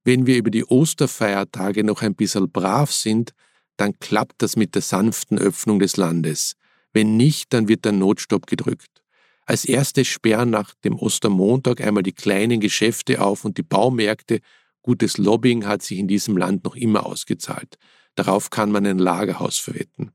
Wenn 0.03 0.27
wir 0.27 0.37
über 0.37 0.51
die 0.51 0.65
Osterfeiertage 0.65 1.83
noch 1.83 2.03
ein 2.03 2.13
bisschen 2.13 2.51
brav 2.51 2.91
sind, 2.91 3.33
dann 3.77 3.97
klappt 3.99 4.41
das 4.41 4.55
mit 4.55 4.75
der 4.75 4.83
sanften 4.83 5.39
Öffnung 5.39 5.79
des 5.79 5.97
Landes. 5.97 6.55
Wenn 6.93 7.17
nicht, 7.17 7.51
dann 7.53 7.67
wird 7.67 7.85
der 7.85 7.91
Notstopp 7.91 8.45
gedrückt. 8.45 9.03
Als 9.45 9.65
erstes 9.65 10.07
sperren 10.07 10.49
nach 10.49 10.73
dem 10.83 10.97
Ostermontag 10.97 11.81
einmal 11.81 12.03
die 12.03 12.13
kleinen 12.13 12.59
Geschäfte 12.59 13.21
auf 13.21 13.45
und 13.45 13.57
die 13.57 13.63
Baumärkte. 13.63 14.39
Gutes 14.81 15.17
Lobbying 15.17 15.65
hat 15.65 15.83
sich 15.83 15.99
in 15.99 16.07
diesem 16.07 16.35
Land 16.37 16.63
noch 16.63 16.75
immer 16.75 17.05
ausgezahlt. 17.05 17.77
Darauf 18.15 18.49
kann 18.49 18.71
man 18.71 18.85
ein 18.85 18.97
Lagerhaus 18.97 19.57
verwetten. 19.57 20.11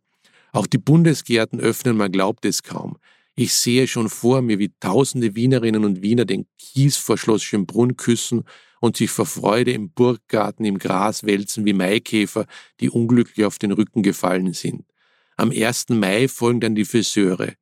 Auch 0.52 0.66
die 0.66 0.78
Bundesgärten 0.78 1.60
öffnen, 1.60 1.96
man 1.96 2.10
glaubt 2.10 2.44
es 2.44 2.62
kaum. 2.62 2.96
Ich 3.36 3.52
sehe 3.52 3.86
schon 3.86 4.08
vor 4.08 4.42
mir, 4.42 4.58
wie 4.58 4.72
tausende 4.80 5.34
Wienerinnen 5.36 5.84
und 5.84 6.02
Wiener 6.02 6.24
den 6.24 6.46
Kies 6.58 6.96
vor 6.96 7.16
Schloss 7.16 7.42
Schönbrunn 7.42 7.96
küssen 7.96 8.44
und 8.80 8.96
sich 8.96 9.10
vor 9.10 9.26
Freude 9.26 9.72
im 9.72 9.90
Burggarten 9.92 10.64
im 10.64 10.78
Gras 10.78 11.24
wälzen 11.24 11.64
wie 11.64 11.72
Maikäfer, 11.72 12.46
die 12.80 12.90
unglücklich 12.90 13.46
auf 13.46 13.58
den 13.58 13.72
Rücken 13.72 14.02
gefallen 14.02 14.52
sind. 14.52 14.84
Am 15.36 15.52
1. 15.52 15.90
Mai 15.90 16.28
folgen 16.28 16.60
dann 16.60 16.74
die 16.74 16.84
Friseure. 16.84 17.54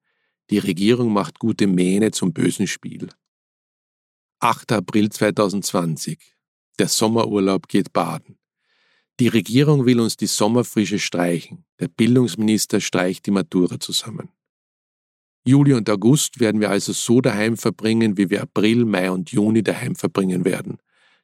Die 0.50 0.59
Regierung 0.59 1.12
macht 1.12 1.38
gute 1.38 1.67
Mähne 1.67 2.11
zum 2.11 2.33
bösen 2.33 2.67
Spiel. 2.67 3.09
8. 4.40 4.73
April 4.73 5.11
2020. 5.11 6.19
Der 6.78 6.88
Sommerurlaub 6.88 7.69
geht 7.69 7.93
baden. 7.93 8.38
Die 9.21 9.28
Regierung 9.28 9.85
will 9.85 10.00
uns 10.00 10.17
die 10.17 10.26
Sommerfrische 10.26 10.99
streichen. 10.99 11.67
Der 11.81 11.88
Bildungsminister 11.88 12.81
streicht 12.81 13.26
die 13.26 13.31
Matura 13.31 13.78
zusammen. 13.78 14.31
Juli 15.45 15.75
und 15.75 15.90
August 15.90 16.40
werden 16.40 16.61
wir 16.61 16.71
also 16.71 16.93
so 16.93 17.21
daheim 17.21 17.57
verbringen, 17.57 18.17
wie 18.17 18.31
wir 18.31 18.43
April, 18.43 18.85
Mai 18.85 19.11
und 19.11 19.31
Juni 19.31 19.62
daheim 19.62 19.97
verbringen 19.97 20.45
werden. 20.45 20.78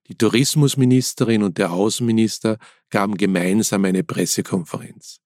Die 0.08 0.16
Tourismusministerin 0.16 1.42
und 1.42 1.56
der 1.56 1.72
Außenminister 1.72 2.58
gaben 2.90 3.16
gemeinsam 3.16 3.86
eine 3.86 4.04
Pressekonferenz. 4.04 5.20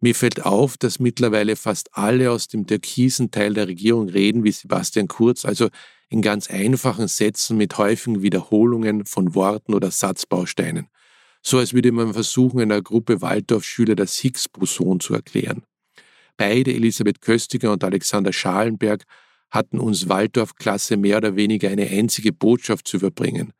Mir 0.00 0.14
fällt 0.14 0.46
auf, 0.46 0.78
dass 0.78 0.98
mittlerweile 0.98 1.56
fast 1.56 1.90
alle 1.92 2.30
aus 2.30 2.48
dem 2.48 2.66
türkisen 2.66 3.30
Teil 3.30 3.52
der 3.52 3.68
Regierung 3.68 4.08
reden 4.08 4.44
wie 4.44 4.52
Sebastian 4.52 5.08
Kurz, 5.08 5.44
also 5.44 5.68
in 6.08 6.22
ganz 6.22 6.50
einfachen 6.50 7.06
Sätzen 7.06 7.58
mit 7.58 7.76
häufigen 7.76 8.22
Wiederholungen 8.22 9.04
von 9.04 9.34
Worten 9.34 9.74
oder 9.74 9.90
Satzbausteinen. 9.90 10.88
So 11.42 11.58
als 11.58 11.74
würde 11.74 11.92
man 11.92 12.14
versuchen, 12.14 12.60
einer 12.60 12.82
Gruppe 12.82 13.20
Waldorfschüler 13.20 13.94
das 13.94 14.16
Higgs-Boson 14.16 15.00
zu 15.00 15.14
erklären. 15.14 15.62
Beide, 16.36 16.72
Elisabeth 16.72 17.20
Köstiger 17.20 17.72
und 17.72 17.84
Alexander 17.84 18.32
Schalenberg, 18.32 19.04
hatten 19.50 19.78
uns 19.78 20.08
Waldorf-Klasse 20.08 20.96
mehr 20.96 21.18
oder 21.18 21.36
weniger 21.36 21.68
eine 21.68 21.86
einzige 21.88 22.32
Botschaft 22.32 22.88
zu 22.88 22.96
überbringen. 22.96 23.52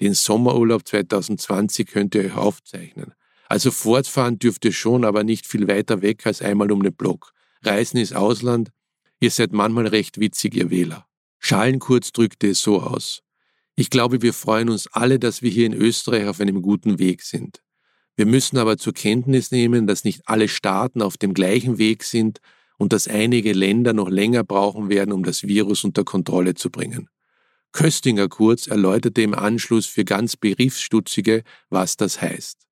Den 0.00 0.12
Sommerurlaub 0.12 0.86
2020 0.86 1.88
könnt 1.88 2.14
ihr 2.14 2.26
euch 2.26 2.36
aufzeichnen. 2.36 3.14
Also 3.48 3.70
fortfahren 3.70 4.38
dürft 4.38 4.64
ihr 4.64 4.72
schon, 4.72 5.04
aber 5.04 5.24
nicht 5.24 5.46
viel 5.46 5.68
weiter 5.68 6.02
weg 6.02 6.26
als 6.26 6.42
einmal 6.42 6.72
um 6.72 6.82
den 6.82 6.94
Block. 6.94 7.32
Reisen 7.62 7.98
ins 7.98 8.12
Ausland, 8.12 8.70
ihr 9.20 9.30
seid 9.30 9.52
manchmal 9.52 9.86
recht 9.86 10.18
witzig, 10.18 10.54
ihr 10.54 10.70
Wähler. 10.70 11.06
Schalenkurz 11.38 12.12
drückte 12.12 12.48
es 12.48 12.60
so 12.60 12.80
aus. 12.80 13.22
Ich 13.76 13.90
glaube, 13.90 14.22
wir 14.22 14.32
freuen 14.32 14.70
uns 14.70 14.88
alle, 14.88 15.18
dass 15.18 15.42
wir 15.42 15.50
hier 15.50 15.66
in 15.66 15.74
Österreich 15.74 16.26
auf 16.26 16.40
einem 16.40 16.62
guten 16.62 16.98
Weg 16.98 17.22
sind. 17.22 17.62
Wir 18.16 18.26
müssen 18.26 18.56
aber 18.56 18.78
zur 18.78 18.94
Kenntnis 18.94 19.50
nehmen, 19.50 19.86
dass 19.86 20.04
nicht 20.04 20.22
alle 20.24 20.48
Staaten 20.48 21.02
auf 21.02 21.18
dem 21.18 21.34
gleichen 21.34 21.76
Weg 21.76 22.02
sind 22.02 22.40
und 22.78 22.94
dass 22.94 23.06
einige 23.06 23.52
Länder 23.52 23.92
noch 23.92 24.08
länger 24.08 24.42
brauchen 24.42 24.88
werden, 24.88 25.12
um 25.12 25.22
das 25.22 25.42
Virus 25.42 25.84
unter 25.84 26.04
Kontrolle 26.04 26.54
zu 26.54 26.70
bringen. 26.70 27.08
Köstinger 27.72 28.28
kurz 28.28 28.66
erläuterte 28.66 29.20
im 29.20 29.34
Anschluss 29.34 29.84
für 29.84 30.04
ganz 30.04 30.36
Beriefsstutzige, 30.36 31.42
was 31.68 31.98
das 31.98 32.22
heißt. 32.22 32.65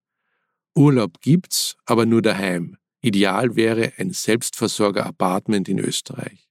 Urlaub 0.74 1.20
gibt's, 1.20 1.76
aber 1.86 2.04
nur 2.06 2.22
daheim. 2.22 2.76
Ideal 3.00 3.54
wäre 3.54 3.92
ein 3.98 4.10
Selbstversorger-Apartment 4.10 5.68
in 5.68 5.78
Österreich. 5.78 6.48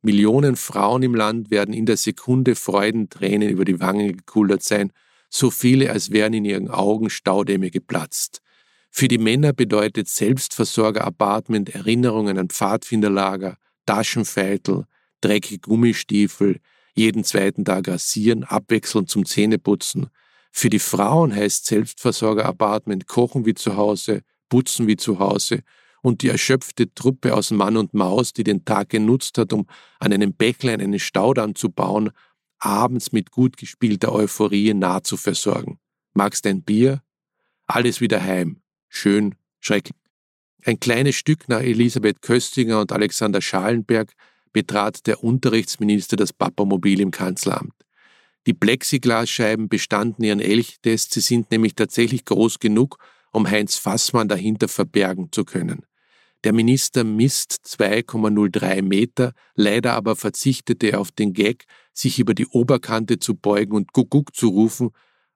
Millionen 0.00 0.56
Frauen 0.56 1.02
im 1.02 1.14
Land 1.14 1.50
werden 1.50 1.74
in 1.74 1.86
der 1.86 1.96
Sekunde 1.96 2.54
Freudentränen 2.54 3.48
über 3.48 3.64
die 3.64 3.80
Wangen 3.80 4.16
gekullert 4.16 4.62
sein, 4.62 4.92
so 5.28 5.50
viele, 5.50 5.90
als 5.90 6.10
wären 6.10 6.34
in 6.34 6.44
ihren 6.44 6.68
Augen 6.68 7.10
Staudämme 7.10 7.70
geplatzt. 7.70 8.42
Für 8.90 9.08
die 9.08 9.18
Männer 9.18 9.52
bedeutet 9.52 10.08
Selbstversorger-Apartment 10.08 11.74
Erinnerungen 11.74 12.38
an 12.38 12.48
Pfadfinderlager, 12.48 13.56
Taschenfeitel, 13.86 14.84
dreckige 15.20 15.60
Gummistiefel, 15.60 16.58
jeden 16.94 17.24
zweiten 17.24 17.64
Tag 17.64 17.88
rasieren, 17.88 18.44
abwechselnd 18.44 19.08
zum 19.08 19.24
Zähneputzen. 19.24 20.08
Für 20.52 20.68
die 20.70 20.78
Frauen 20.78 21.34
heißt 21.34 21.64
Selbstversorger-Apartment 21.66 23.06
kochen 23.06 23.46
wie 23.46 23.54
zu 23.54 23.76
Hause, 23.76 24.22
putzen 24.50 24.86
wie 24.86 24.96
zu 24.96 25.18
Hause 25.18 25.62
und 26.02 26.22
die 26.22 26.28
erschöpfte 26.28 26.92
Truppe 26.94 27.34
aus 27.34 27.50
Mann 27.50 27.76
und 27.76 27.94
Maus, 27.94 28.34
die 28.34 28.44
den 28.44 28.64
Tag 28.64 28.90
genutzt 28.90 29.38
hat, 29.38 29.52
um 29.52 29.66
an 29.98 30.12
einem 30.12 30.34
Bächlein 30.34 30.80
einen 30.80 30.98
Staudamm 30.98 31.54
zu 31.54 31.70
bauen, 31.70 32.10
abends 32.58 33.12
mit 33.12 33.30
gut 33.30 33.56
gespielter 33.56 34.12
Euphorie 34.12 34.74
nah 34.74 35.02
zu 35.02 35.16
versorgen. 35.16 35.78
Magst 36.12 36.46
ein 36.46 36.62
Bier? 36.62 37.02
Alles 37.66 38.00
wieder 38.00 38.22
heim. 38.22 38.60
Schön, 38.88 39.34
schrecklich. 39.60 39.96
Ein 40.64 40.78
kleines 40.78 41.16
Stück 41.16 41.48
nach 41.48 41.60
Elisabeth 41.60 42.20
Köstinger 42.20 42.80
und 42.80 42.92
Alexander 42.92 43.40
Schalenberg 43.40 44.12
betrat 44.52 45.06
der 45.06 45.24
Unterrichtsminister 45.24 46.16
das 46.16 46.32
Papamobil 46.32 47.00
im 47.00 47.10
Kanzleramt. 47.10 47.72
Die 48.46 48.54
Plexiglasscheiben 48.54 49.68
bestanden 49.68 50.24
ihren 50.24 50.40
Elchtest, 50.40 51.12
sie 51.12 51.20
sind 51.20 51.50
nämlich 51.50 51.74
tatsächlich 51.74 52.24
groß 52.24 52.58
genug, 52.58 52.98
um 53.32 53.48
Heinz 53.48 53.76
Fassmann 53.76 54.28
dahinter 54.28 54.68
verbergen 54.68 55.28
zu 55.30 55.44
können. 55.44 55.86
Der 56.44 56.52
Minister 56.52 57.04
misst 57.04 57.60
2,03 57.66 58.82
Meter, 58.82 59.32
leider 59.54 59.92
aber 59.92 60.16
verzichtete 60.16 60.88
er 60.88 61.00
auf 61.00 61.12
den 61.12 61.32
Gag, 61.32 61.66
sich 61.92 62.18
über 62.18 62.34
die 62.34 62.46
Oberkante 62.46 63.20
zu 63.20 63.36
beugen 63.36 63.76
und 63.76 63.92
Kuckuck 63.92 64.34
zu 64.34 64.48
rufen, 64.48 64.90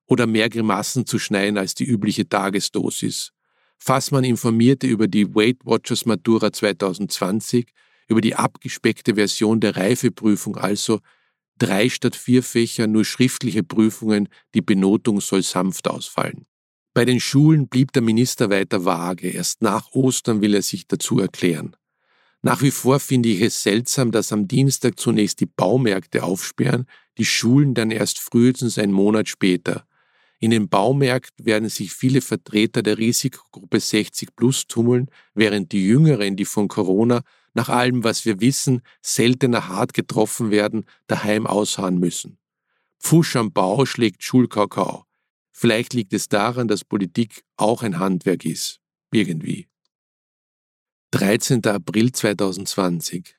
oder 0.06 0.26
mehr 0.26 0.48
Grimassen 0.48 1.04
zu 1.04 1.18
schneiden 1.18 1.58
als 1.58 1.74
die 1.74 1.84
übliche 1.84 2.28
Tagesdosis. 2.28 3.32
Fassmann 3.78 4.24
informierte 4.24 4.86
über 4.86 5.08
die 5.08 5.34
Weight 5.34 5.58
Watchers 5.64 6.06
Matura 6.06 6.52
2020, 6.52 7.66
über 8.08 8.20
die 8.20 8.34
abgespeckte 8.34 9.16
Version 9.16 9.60
der 9.60 9.76
Reifeprüfung, 9.76 10.56
also 10.56 11.00
drei 11.58 11.88
statt 11.88 12.16
vier 12.16 12.42
Fächer, 12.42 12.86
nur 12.86 13.04
schriftliche 13.04 13.62
Prüfungen, 13.62 14.28
die 14.54 14.62
Benotung 14.62 15.20
soll 15.20 15.42
sanft 15.42 15.88
ausfallen. 15.88 16.46
Bei 16.94 17.04
den 17.04 17.20
Schulen 17.20 17.68
blieb 17.68 17.92
der 17.92 18.02
Minister 18.02 18.48
weiter 18.48 18.84
vage, 18.84 19.28
erst 19.28 19.60
nach 19.60 19.92
Ostern 19.92 20.40
will 20.40 20.54
er 20.54 20.62
sich 20.62 20.86
dazu 20.86 21.20
erklären. 21.20 21.76
Nach 22.42 22.62
wie 22.62 22.70
vor 22.70 23.00
finde 23.00 23.28
ich 23.28 23.40
es 23.40 23.62
seltsam, 23.62 24.12
dass 24.12 24.32
am 24.32 24.48
Dienstag 24.48 24.98
zunächst 24.98 25.40
die 25.40 25.46
Baumärkte 25.46 26.22
aufsperren, 26.22 26.86
die 27.18 27.24
Schulen 27.24 27.74
dann 27.74 27.90
erst 27.90 28.18
frühestens 28.18 28.78
einen 28.78 28.92
Monat 28.92 29.28
später. 29.28 29.86
In 30.38 30.50
den 30.50 30.68
Baumärkten 30.68 31.44
werden 31.44 31.68
sich 31.68 31.92
viele 31.92 32.20
Vertreter 32.20 32.82
der 32.82 32.98
Risikogruppe 32.98 33.80
60 33.80 34.36
plus 34.36 34.66
tummeln, 34.66 35.10
während 35.34 35.72
die 35.72 35.86
Jüngeren, 35.86 36.36
die 36.36 36.44
von 36.44 36.68
Corona, 36.68 37.22
nach 37.56 37.70
allem, 37.70 38.04
was 38.04 38.26
wir 38.26 38.40
wissen, 38.40 38.82
seltener 39.00 39.68
hart 39.68 39.94
getroffen 39.94 40.50
werden, 40.50 40.84
daheim 41.06 41.46
ausharren 41.46 41.98
müssen. 41.98 42.38
Pfusch 43.00 43.34
am 43.34 43.50
Bau 43.50 43.86
schlägt 43.86 44.22
Schulkakao. 44.22 45.04
Vielleicht 45.52 45.94
liegt 45.94 46.12
es 46.12 46.28
daran, 46.28 46.68
dass 46.68 46.84
Politik 46.84 47.44
auch 47.56 47.82
ein 47.82 47.98
Handwerk 47.98 48.44
ist. 48.44 48.80
Irgendwie. 49.10 49.68
13. 51.12 51.64
April 51.66 52.12
2020. 52.12 53.34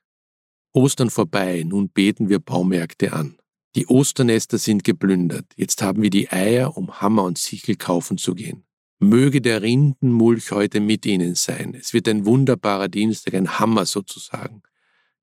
Ostern 0.73 1.11
vorbei, 1.11 1.63
nun 1.63 1.89
beten 1.89 2.27
wir 2.27 2.39
Baumärkte 2.39 3.13
an. 3.13 3.37
Die 3.75 3.87
Osternester 3.87 4.57
sind 4.57 4.83
geplündert. 4.83 5.45
Jetzt 5.55 5.83
haben 5.83 6.01
wir 6.01 6.09
die 6.09 6.31
Eier, 6.31 6.75
um 6.75 7.01
Hammer 7.01 7.23
und 7.23 7.37
Sichel 7.37 7.75
kaufen 7.75 8.17
zu 8.17 8.33
gehen. 8.33 8.66
Möge 8.99 9.41
der 9.41 9.61
Rindenmulch 9.61 10.51
heute 10.51 10.79
mit 10.79 11.05
Ihnen 11.05 11.35
sein. 11.35 11.75
Es 11.79 11.93
wird 11.93 12.07
ein 12.07 12.25
wunderbarer 12.25 12.87
Dienstag, 12.87 13.35
ein 13.35 13.59
Hammer 13.59 13.85
sozusagen. 13.85 14.63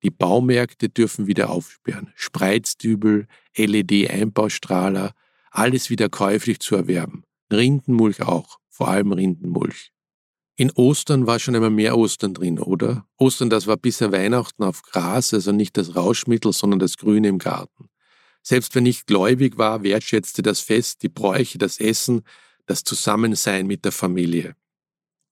Die 0.04 0.10
Baumärkte 0.10 0.88
dürfen 0.88 1.26
wieder 1.26 1.50
aufsperren. 1.50 2.12
Spreizdübel, 2.14 3.26
LED-Einbaustrahler, 3.56 5.12
alles 5.50 5.90
wieder 5.90 6.08
käuflich 6.08 6.60
zu 6.60 6.76
erwerben. 6.76 7.24
Rindenmulch 7.52 8.22
auch, 8.22 8.58
vor 8.68 8.88
allem 8.88 9.12
Rindenmulch. 9.12 9.90
In 10.56 10.70
Ostern 10.72 11.26
war 11.26 11.40
schon 11.40 11.56
einmal 11.56 11.70
mehr 11.70 11.98
Ostern 11.98 12.32
drin, 12.32 12.60
oder? 12.60 13.08
Ostern, 13.16 13.50
das 13.50 13.66
war 13.66 13.76
bisher 13.76 14.12
Weihnachten 14.12 14.62
auf 14.62 14.82
Gras, 14.82 15.34
also 15.34 15.50
nicht 15.50 15.76
das 15.76 15.96
Rauschmittel, 15.96 16.52
sondern 16.52 16.78
das 16.78 16.96
Grüne 16.96 17.26
im 17.26 17.38
Garten. 17.38 17.88
Selbst 18.40 18.76
wenn 18.76 18.86
ich 18.86 19.06
gläubig 19.06 19.58
war, 19.58 19.82
wertschätzte 19.82 20.42
das 20.42 20.60
Fest, 20.60 21.02
die 21.02 21.08
Bräuche, 21.08 21.58
das 21.58 21.80
Essen, 21.80 22.22
das 22.66 22.84
Zusammensein 22.84 23.66
mit 23.66 23.84
der 23.84 23.92
Familie. 23.92 24.56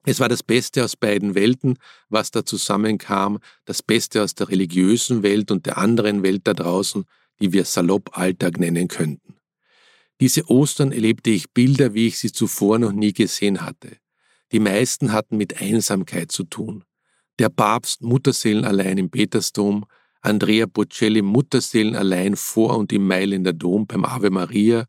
Es 0.05 0.19
war 0.19 0.29
das 0.29 0.43
Beste 0.43 0.85
aus 0.85 0.97
beiden 0.97 1.35
Welten, 1.35 1.79
was 2.09 2.31
da 2.31 2.45
zusammenkam, 2.45 3.39
das 3.65 3.83
Beste 3.83 4.23
aus 4.23 4.35
der 4.35 4.49
religiösen 4.49 5.23
Welt 5.23 5.51
und 5.51 5.67
der 5.67 5.79
anderen 5.79 6.23
Welt 6.23 6.43
da 6.45 6.55
draußen, 6.55 7.05
die 7.41 7.53
wir 7.53 7.65
salopp 7.65 8.17
Alltag 8.19 8.59
nennen 8.59 8.89
könnten. 8.89 9.37
Diese 10.21 10.49
Ostern 10.49 10.93
erlebte 10.93 11.31
ich 11.31 11.51
Bilder, 11.53 11.95
wie 11.95 12.09
ich 12.09 12.19
sie 12.19 12.33
zuvor 12.33 12.79
noch 12.79 12.93
nie 12.93 13.13
gesehen 13.13 13.63
hatte. 13.63 13.97
Die 14.53 14.61
meisten 14.61 15.13
hatten 15.13 15.37
mit 15.37 15.61
Einsamkeit 15.61 16.31
zu 16.31 16.45
tun. 16.45 16.85
Der 17.39 17.49
Papst 17.49 18.03
Mutterseelen 18.03 18.65
allein 18.65 18.99
im 18.99 19.11
Petersdom, 19.11 19.85
Andrea 20.21 20.67
Bocelli 20.67 21.23
Mutterseelen 21.23 21.97
allein 21.97 22.37
vor 22.37 22.77
und 22.77 22.93
im 22.93 23.07
Mailänder 23.07 23.53
Dom 23.53 23.87
beim 23.87 24.05
Ave 24.05 24.31
Maria, 24.31 24.87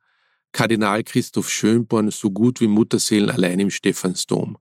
Kardinal 0.54 1.04
Christoph 1.04 1.50
Schönborn 1.50 2.12
so 2.12 2.32
gut 2.32 2.62
wie 2.62 2.68
Mutterseelen 2.68 3.30
allein 3.30 3.60
im 3.60 3.72
Stephansdom. 3.72 4.58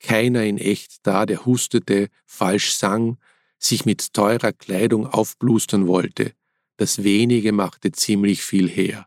Keiner 0.00 0.44
in 0.44 0.58
echt 0.58 0.98
da, 1.02 1.26
der 1.26 1.44
hustete, 1.44 2.08
falsch 2.24 2.74
sang, 2.74 3.18
sich 3.58 3.84
mit 3.84 4.12
teurer 4.12 4.52
Kleidung 4.52 5.06
aufblustern 5.06 5.86
wollte. 5.86 6.32
Das 6.76 7.04
wenige 7.04 7.52
machte 7.52 7.92
ziemlich 7.92 8.42
viel 8.42 8.68
her. 8.68 9.06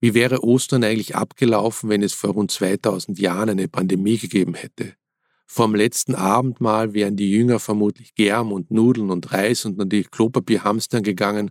Wie 0.00 0.14
wäre 0.14 0.42
Ostern 0.42 0.82
eigentlich 0.82 1.14
abgelaufen, 1.14 1.88
wenn 1.90 2.02
es 2.02 2.14
vor 2.14 2.30
rund 2.30 2.50
2000 2.50 3.18
Jahren 3.18 3.50
eine 3.50 3.68
Pandemie 3.68 4.18
gegeben 4.18 4.54
hätte? 4.54 4.94
Vom 5.46 5.74
letzten 5.74 6.14
Abendmahl 6.14 6.94
wären 6.94 7.16
die 7.16 7.30
Jünger 7.30 7.58
vermutlich 7.58 8.14
Germ 8.14 8.52
und 8.52 8.70
Nudeln 8.70 9.10
und 9.10 9.32
Reis 9.32 9.64
und 9.64 9.76
natürlich 9.76 10.10
Klopapier 10.10 10.64
hamstern 10.64 11.02
gegangen. 11.02 11.50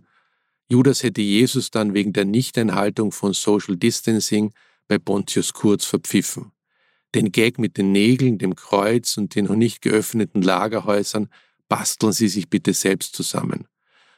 Judas 0.70 1.02
hätte 1.02 1.20
Jesus 1.20 1.72
dann 1.72 1.94
wegen 1.94 2.12
der 2.12 2.24
Nichteinhaltung 2.24 3.10
von 3.10 3.32
Social 3.32 3.76
Distancing 3.76 4.52
bei 4.86 4.98
Pontius 4.98 5.52
Kurz 5.52 5.84
verpfiffen. 5.84 6.52
Den 7.12 7.32
Gag 7.32 7.58
mit 7.58 7.76
den 7.76 7.90
Nägeln, 7.90 8.38
dem 8.38 8.54
Kreuz 8.54 9.16
und 9.16 9.34
den 9.34 9.46
noch 9.46 9.56
nicht 9.56 9.82
geöffneten 9.82 10.42
Lagerhäusern 10.42 11.28
basteln 11.68 12.12
Sie 12.12 12.28
sich 12.28 12.48
bitte 12.48 12.72
selbst 12.72 13.16
zusammen. 13.16 13.66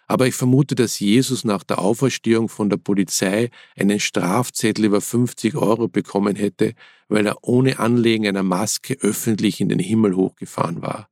Aber 0.07 0.27
ich 0.27 0.35
vermute, 0.35 0.75
dass 0.75 1.01
Jesus 1.01 1.45
nach 1.45 1.63
der 1.63 1.79
Auferstehung 1.79 2.51
von 2.51 2.69
der 2.69 2.77
Polizei 2.77 3.49
einen 3.75 3.99
Strafzettel 3.99 4.85
über 4.85 5.01
50 5.01 5.55
Euro 5.55 5.89
bekommen 5.89 6.37
hätte, 6.37 6.75
weil 7.09 7.25
er 7.25 7.39
ohne 7.41 7.79
Anlegen 7.79 8.27
einer 8.27 8.43
Maske 8.43 8.99
öffentlich 9.01 9.63
in 9.63 9.71
den 9.71 9.79
Himmel 9.79 10.15
hochgefahren 10.17 10.83
war. 10.83 11.09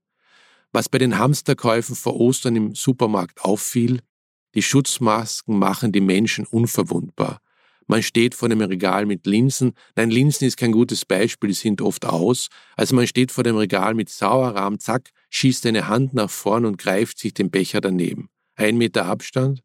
Was 0.70 0.90
bei 0.90 0.98
den 0.98 1.18
Hamsterkäufen 1.18 1.96
vor 1.96 2.20
Ostern 2.20 2.56
im 2.56 2.74
Supermarkt 2.74 3.42
auffiel, 3.42 4.00
die 4.54 4.62
Schutzmasken 4.62 5.58
machen 5.58 5.92
die 5.92 6.00
Menschen 6.00 6.46
unverwundbar. 6.46 7.40
Man 7.86 8.02
steht 8.04 8.36
vor 8.36 8.48
dem 8.48 8.60
Regal 8.60 9.04
mit 9.04 9.26
Linsen. 9.26 9.72
Nein, 9.96 10.10
Linsen 10.10 10.46
ist 10.46 10.56
kein 10.56 10.70
gutes 10.70 11.04
Beispiel, 11.04 11.52
sind 11.54 11.82
oft 11.82 12.06
aus. 12.06 12.48
Also 12.76 12.94
man 12.94 13.06
steht 13.06 13.32
vor 13.32 13.42
dem 13.42 13.56
Regal 13.56 13.94
mit 13.94 14.08
Sauerrahm, 14.08 14.78
zack, 14.78 15.10
schießt 15.30 15.66
eine 15.66 15.88
Hand 15.88 16.14
nach 16.14 16.30
vorn 16.30 16.64
und 16.64 16.78
greift 16.78 17.18
sich 17.18 17.34
den 17.34 17.50
Becher 17.50 17.80
daneben. 17.80 18.28
Ein 18.54 18.76
Meter 18.76 19.06
Abstand 19.06 19.62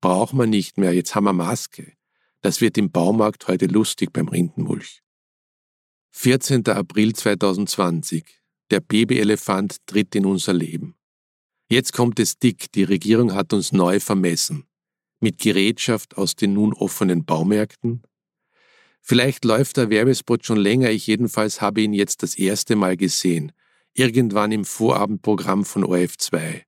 braucht 0.00 0.34
man 0.34 0.50
nicht 0.50 0.78
mehr, 0.78 0.92
jetzt 0.92 1.14
haben 1.14 1.24
wir 1.24 1.32
Maske. 1.32 1.92
Das 2.40 2.60
wird 2.60 2.78
im 2.78 2.92
Baumarkt 2.92 3.48
heute 3.48 3.66
lustig 3.66 4.12
beim 4.12 4.28
Rindenmulch. 4.28 5.02
14. 6.12 6.66
April 6.68 7.14
2020. 7.14 8.24
Der 8.70 8.80
Babyelefant 8.80 9.84
tritt 9.86 10.14
in 10.14 10.26
unser 10.26 10.52
Leben. 10.52 10.95
Jetzt 11.68 11.92
kommt 11.92 12.20
es 12.20 12.38
dick, 12.38 12.70
die 12.72 12.84
Regierung 12.84 13.34
hat 13.34 13.52
uns 13.52 13.72
neu 13.72 13.98
vermessen. 13.98 14.68
Mit 15.18 15.38
Gerätschaft 15.40 16.16
aus 16.16 16.36
den 16.36 16.52
nun 16.52 16.72
offenen 16.72 17.24
Baumärkten. 17.24 18.02
Vielleicht 19.00 19.44
läuft 19.44 19.76
der 19.76 19.90
Werbespot 19.90 20.46
schon 20.46 20.58
länger, 20.58 20.90
ich 20.90 21.08
jedenfalls 21.08 21.60
habe 21.60 21.80
ihn 21.80 21.92
jetzt 21.92 22.22
das 22.22 22.36
erste 22.36 22.76
Mal 22.76 22.96
gesehen. 22.96 23.50
Irgendwann 23.94 24.52
im 24.52 24.64
Vorabendprogramm 24.64 25.64
von 25.64 25.84
OF2. 25.84 26.62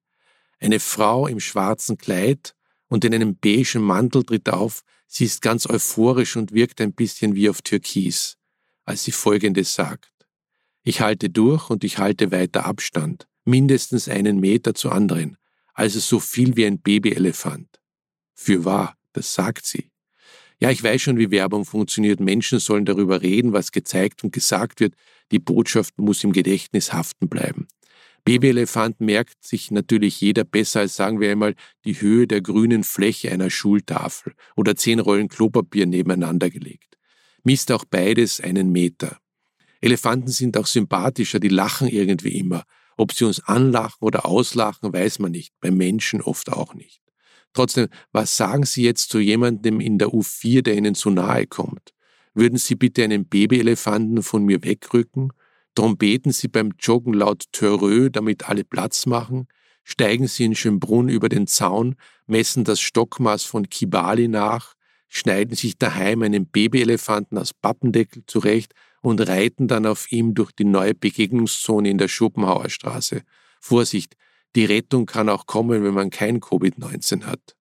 Eine 0.58 0.80
Frau 0.80 1.28
im 1.28 1.38
schwarzen 1.38 1.96
Kleid 1.96 2.56
und 2.88 3.04
in 3.04 3.14
einem 3.14 3.36
beigen 3.36 3.82
Mantel 3.82 4.24
tritt 4.24 4.48
auf, 4.48 4.82
sie 5.06 5.26
ist 5.26 5.42
ganz 5.42 5.68
euphorisch 5.68 6.36
und 6.36 6.52
wirkt 6.52 6.80
ein 6.80 6.92
bisschen 6.92 7.36
wie 7.36 7.48
auf 7.48 7.62
Türkis, 7.62 8.36
als 8.84 9.04
sie 9.04 9.12
Folgendes 9.12 9.74
sagt. 9.74 10.12
Ich 10.82 11.00
halte 11.00 11.30
durch 11.30 11.70
und 11.70 11.84
ich 11.84 11.98
halte 11.98 12.32
weiter 12.32 12.66
Abstand, 12.66 13.27
mindestens 13.48 14.08
einen 14.08 14.38
Meter 14.38 14.74
zu 14.74 14.90
anderen, 14.90 15.38
also 15.74 15.98
so 15.98 16.20
viel 16.20 16.56
wie 16.56 16.66
ein 16.66 16.80
Babyelefant. 16.80 17.80
Für 18.34 18.64
wahr, 18.64 18.96
das 19.12 19.34
sagt 19.34 19.66
sie. 19.66 19.90
Ja, 20.60 20.70
ich 20.70 20.82
weiß 20.82 21.00
schon, 21.00 21.18
wie 21.18 21.30
Werbung 21.30 21.64
funktioniert. 21.64 22.20
Menschen 22.20 22.58
sollen 22.58 22.84
darüber 22.84 23.22
reden, 23.22 23.52
was 23.52 23.72
gezeigt 23.72 24.22
und 24.22 24.32
gesagt 24.32 24.80
wird. 24.80 24.94
Die 25.30 25.38
Botschaft 25.38 25.98
muss 25.98 26.24
im 26.24 26.32
Gedächtnis 26.32 26.92
haften 26.92 27.28
bleiben. 27.28 27.68
Babyelefant 28.24 29.00
merkt 29.00 29.44
sich 29.44 29.70
natürlich 29.70 30.20
jeder 30.20 30.44
besser 30.44 30.80
als 30.80 30.96
sagen 30.96 31.20
wir 31.20 31.30
einmal 31.30 31.54
die 31.84 32.00
Höhe 32.00 32.26
der 32.26 32.42
grünen 32.42 32.84
Fläche 32.84 33.30
einer 33.30 33.48
Schultafel 33.48 34.34
oder 34.56 34.76
zehn 34.76 34.98
Rollen 34.98 35.28
Klopapier 35.28 35.86
nebeneinander 35.86 36.50
gelegt. 36.50 36.98
Misst 37.44 37.72
auch 37.72 37.84
beides 37.84 38.40
einen 38.40 38.72
Meter. 38.72 39.18
Elefanten 39.80 40.28
sind 40.28 40.56
auch 40.58 40.66
sympathischer, 40.66 41.38
die 41.38 41.48
lachen 41.48 41.88
irgendwie 41.88 42.36
immer. 42.36 42.64
Ob 42.98 43.12
sie 43.12 43.24
uns 43.24 43.40
anlachen 43.40 43.98
oder 44.00 44.26
auslachen, 44.26 44.92
weiß 44.92 45.20
man 45.20 45.30
nicht, 45.30 45.54
bei 45.60 45.70
Menschen 45.70 46.20
oft 46.20 46.52
auch 46.52 46.74
nicht. 46.74 47.00
Trotzdem, 47.54 47.88
was 48.12 48.36
sagen 48.36 48.66
Sie 48.66 48.82
jetzt 48.82 49.08
zu 49.08 49.20
jemandem 49.20 49.80
in 49.80 49.98
der 49.98 50.08
U4, 50.08 50.60
der 50.62 50.76
Ihnen 50.76 50.94
zu 50.94 51.08
nahe 51.08 51.46
kommt? 51.46 51.94
Würden 52.34 52.58
Sie 52.58 52.74
bitte 52.74 53.02
einen 53.04 53.26
Babyelefanten 53.26 54.22
von 54.22 54.44
mir 54.44 54.62
wegrücken? 54.62 55.32
Drum 55.74 55.96
beten 55.96 56.32
sie 56.32 56.48
beim 56.48 56.72
Joggen 56.80 57.14
laut 57.14 57.44
Törö, 57.52 58.10
damit 58.10 58.48
alle 58.48 58.64
Platz 58.64 59.06
machen, 59.06 59.46
steigen 59.84 60.26
sie 60.26 60.44
in 60.44 60.56
Schönbrunn 60.56 61.08
über 61.08 61.28
den 61.28 61.46
Zaun, 61.46 61.94
messen 62.26 62.64
das 62.64 62.80
Stockmaß 62.80 63.44
von 63.44 63.68
Kibali 63.70 64.26
nach, 64.26 64.74
schneiden 65.08 65.56
sich 65.56 65.78
daheim 65.78 66.22
einen 66.22 66.46
Babyelefanten 66.46 67.38
aus 67.38 67.54
Pappendeckel 67.54 68.24
zurecht 68.26 68.74
und 69.00 69.26
reiten 69.26 69.68
dann 69.68 69.86
auf 69.86 70.10
ihm 70.12 70.34
durch 70.34 70.52
die 70.52 70.64
neue 70.64 70.94
Begegnungszone 70.94 71.88
in 71.88 71.98
der 71.98 72.08
Schopenhauer 72.08 72.68
Straße. 72.68 73.22
Vorsicht, 73.60 74.16
die 74.56 74.64
Rettung 74.64 75.06
kann 75.06 75.28
auch 75.28 75.46
kommen, 75.46 75.82
wenn 75.84 75.94
man 75.94 76.10
kein 76.10 76.40
Covid-19 76.40 77.24
hat. 77.24 77.56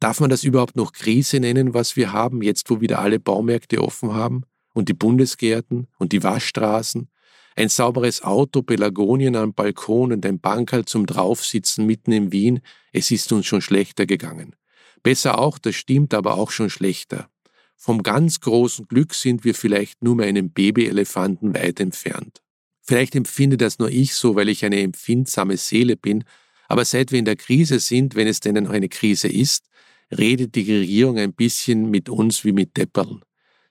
Darf 0.00 0.20
man 0.20 0.30
das 0.30 0.44
überhaupt 0.44 0.76
noch 0.76 0.92
Krise 0.92 1.40
nennen, 1.40 1.74
was 1.74 1.96
wir 1.96 2.12
haben, 2.12 2.42
jetzt 2.42 2.68
wo 2.70 2.80
wieder 2.80 2.98
alle 2.98 3.20
Baumärkte 3.20 3.82
offen 3.82 4.12
haben 4.12 4.42
und 4.74 4.88
die 4.88 4.94
Bundesgärten 4.94 5.86
und 5.98 6.12
die 6.12 6.22
Waschstraßen? 6.22 7.08
Ein 7.56 7.68
sauberes 7.68 8.22
Auto, 8.22 8.62
Pelagonien 8.62 9.36
am 9.36 9.54
Balkon 9.54 10.12
und 10.12 10.26
ein 10.26 10.40
Bankerl 10.40 10.84
zum 10.84 11.06
Draufsitzen 11.06 11.86
mitten 11.86 12.10
in 12.10 12.32
Wien, 12.32 12.60
es 12.92 13.12
ist 13.12 13.32
uns 13.32 13.46
schon 13.46 13.60
schlechter 13.60 14.06
gegangen. 14.06 14.56
Besser 15.04 15.38
auch, 15.38 15.58
das 15.58 15.76
stimmt, 15.76 16.14
aber 16.14 16.34
auch 16.34 16.50
schon 16.50 16.70
schlechter. 16.70 17.28
Vom 17.76 18.02
ganz 18.02 18.40
großen 18.40 18.88
Glück 18.88 19.14
sind 19.14 19.44
wir 19.44 19.54
vielleicht 19.54 20.02
nur 20.02 20.16
mehr 20.16 20.26
einem 20.26 20.50
Babyelefanten 20.50 21.54
weit 21.54 21.78
entfernt. 21.78 22.40
Vielleicht 22.80 23.14
empfinde 23.14 23.58
das 23.58 23.78
nur 23.78 23.90
ich 23.90 24.14
so, 24.14 24.34
weil 24.34 24.48
ich 24.48 24.64
eine 24.64 24.80
empfindsame 24.80 25.58
Seele 25.58 25.96
bin, 25.96 26.24
aber 26.68 26.86
seit 26.86 27.12
wir 27.12 27.18
in 27.18 27.26
der 27.26 27.36
Krise 27.36 27.80
sind, 27.80 28.14
wenn 28.14 28.26
es 28.26 28.40
denn 28.40 28.56
eine 28.66 28.88
Krise 28.88 29.28
ist, 29.28 29.66
redet 30.10 30.54
die 30.54 30.72
Regierung 30.72 31.18
ein 31.18 31.34
bisschen 31.34 31.90
mit 31.90 32.08
uns 32.08 32.42
wie 32.44 32.52
mit 32.52 32.76
Deppern. 32.78 33.22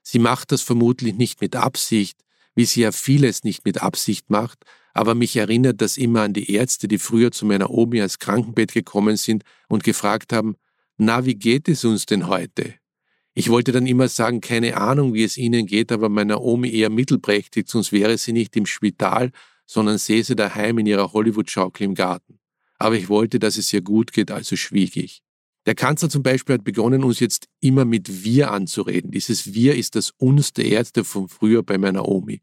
Sie 0.03 0.19
macht 0.19 0.51
das 0.51 0.61
vermutlich 0.61 1.15
nicht 1.15 1.41
mit 1.41 1.55
Absicht, 1.55 2.19
wie 2.53 2.65
sie 2.65 2.81
ja 2.81 2.91
vieles 2.91 3.43
nicht 3.43 3.65
mit 3.65 3.81
Absicht 3.81 4.29
macht, 4.29 4.65
aber 4.93 5.15
mich 5.15 5.35
erinnert 5.35 5.81
das 5.81 5.97
immer 5.97 6.21
an 6.21 6.33
die 6.33 6.51
Ärzte, 6.51 6.87
die 6.87 6.99
früher 6.99 7.31
zu 7.31 7.47
meiner 7.47 7.71
Omi 7.71 8.01
als 8.01 8.19
Krankenbett 8.19 8.73
gekommen 8.73 9.17
sind 9.17 9.43
und 9.67 9.83
gefragt 9.83 10.31
haben, 10.31 10.55
na, 10.97 11.25
wie 11.25 11.35
geht 11.35 11.67
es 11.67 11.85
uns 11.85 12.05
denn 12.05 12.27
heute? 12.27 12.75
Ich 13.33 13.49
wollte 13.49 13.71
dann 13.71 13.87
immer 13.87 14.07
sagen, 14.07 14.41
keine 14.41 14.77
Ahnung, 14.77 15.13
wie 15.13 15.23
es 15.23 15.37
Ihnen 15.37 15.65
geht, 15.65 15.91
aber 15.91 16.07
meiner 16.07 16.41
Omi 16.41 16.69
eher 16.69 16.91
mittelprächtig, 16.91 17.67
sonst 17.67 17.91
wäre 17.91 18.17
sie 18.17 18.31
nicht 18.31 18.55
im 18.55 18.67
Spital, 18.67 19.31
sondern 19.65 19.97
säße 19.97 20.35
daheim 20.35 20.77
in 20.77 20.85
ihrer 20.85 21.13
Hollywood-Schaukel 21.13 21.85
im 21.85 21.95
Garten. 21.95 22.39
Aber 22.77 22.95
ich 22.95 23.09
wollte, 23.09 23.39
dass 23.39 23.57
es 23.57 23.73
ihr 23.73 23.81
gut 23.81 24.13
geht, 24.13 24.29
also 24.29 24.55
schwieg 24.55 24.95
ich. 24.97 25.23
Der 25.65 25.75
Kanzler 25.75 26.09
zum 26.09 26.21
Beispiel 26.21 26.55
hat 26.55 26.63
begonnen, 26.63 27.03
uns 27.03 27.19
jetzt 27.19 27.47
immer 27.61 27.85
mit 27.85 28.23
wir 28.23 28.51
anzureden. 28.51 29.11
Dieses 29.11 29.53
wir 29.53 29.75
ist 29.75 29.95
das 29.95 30.11
uns 30.11 30.53
der 30.53 30.65
Ärzte 30.65 31.03
von 31.03 31.29
früher 31.29 31.63
bei 31.63 31.77
meiner 31.77 32.07
Omi. 32.07 32.41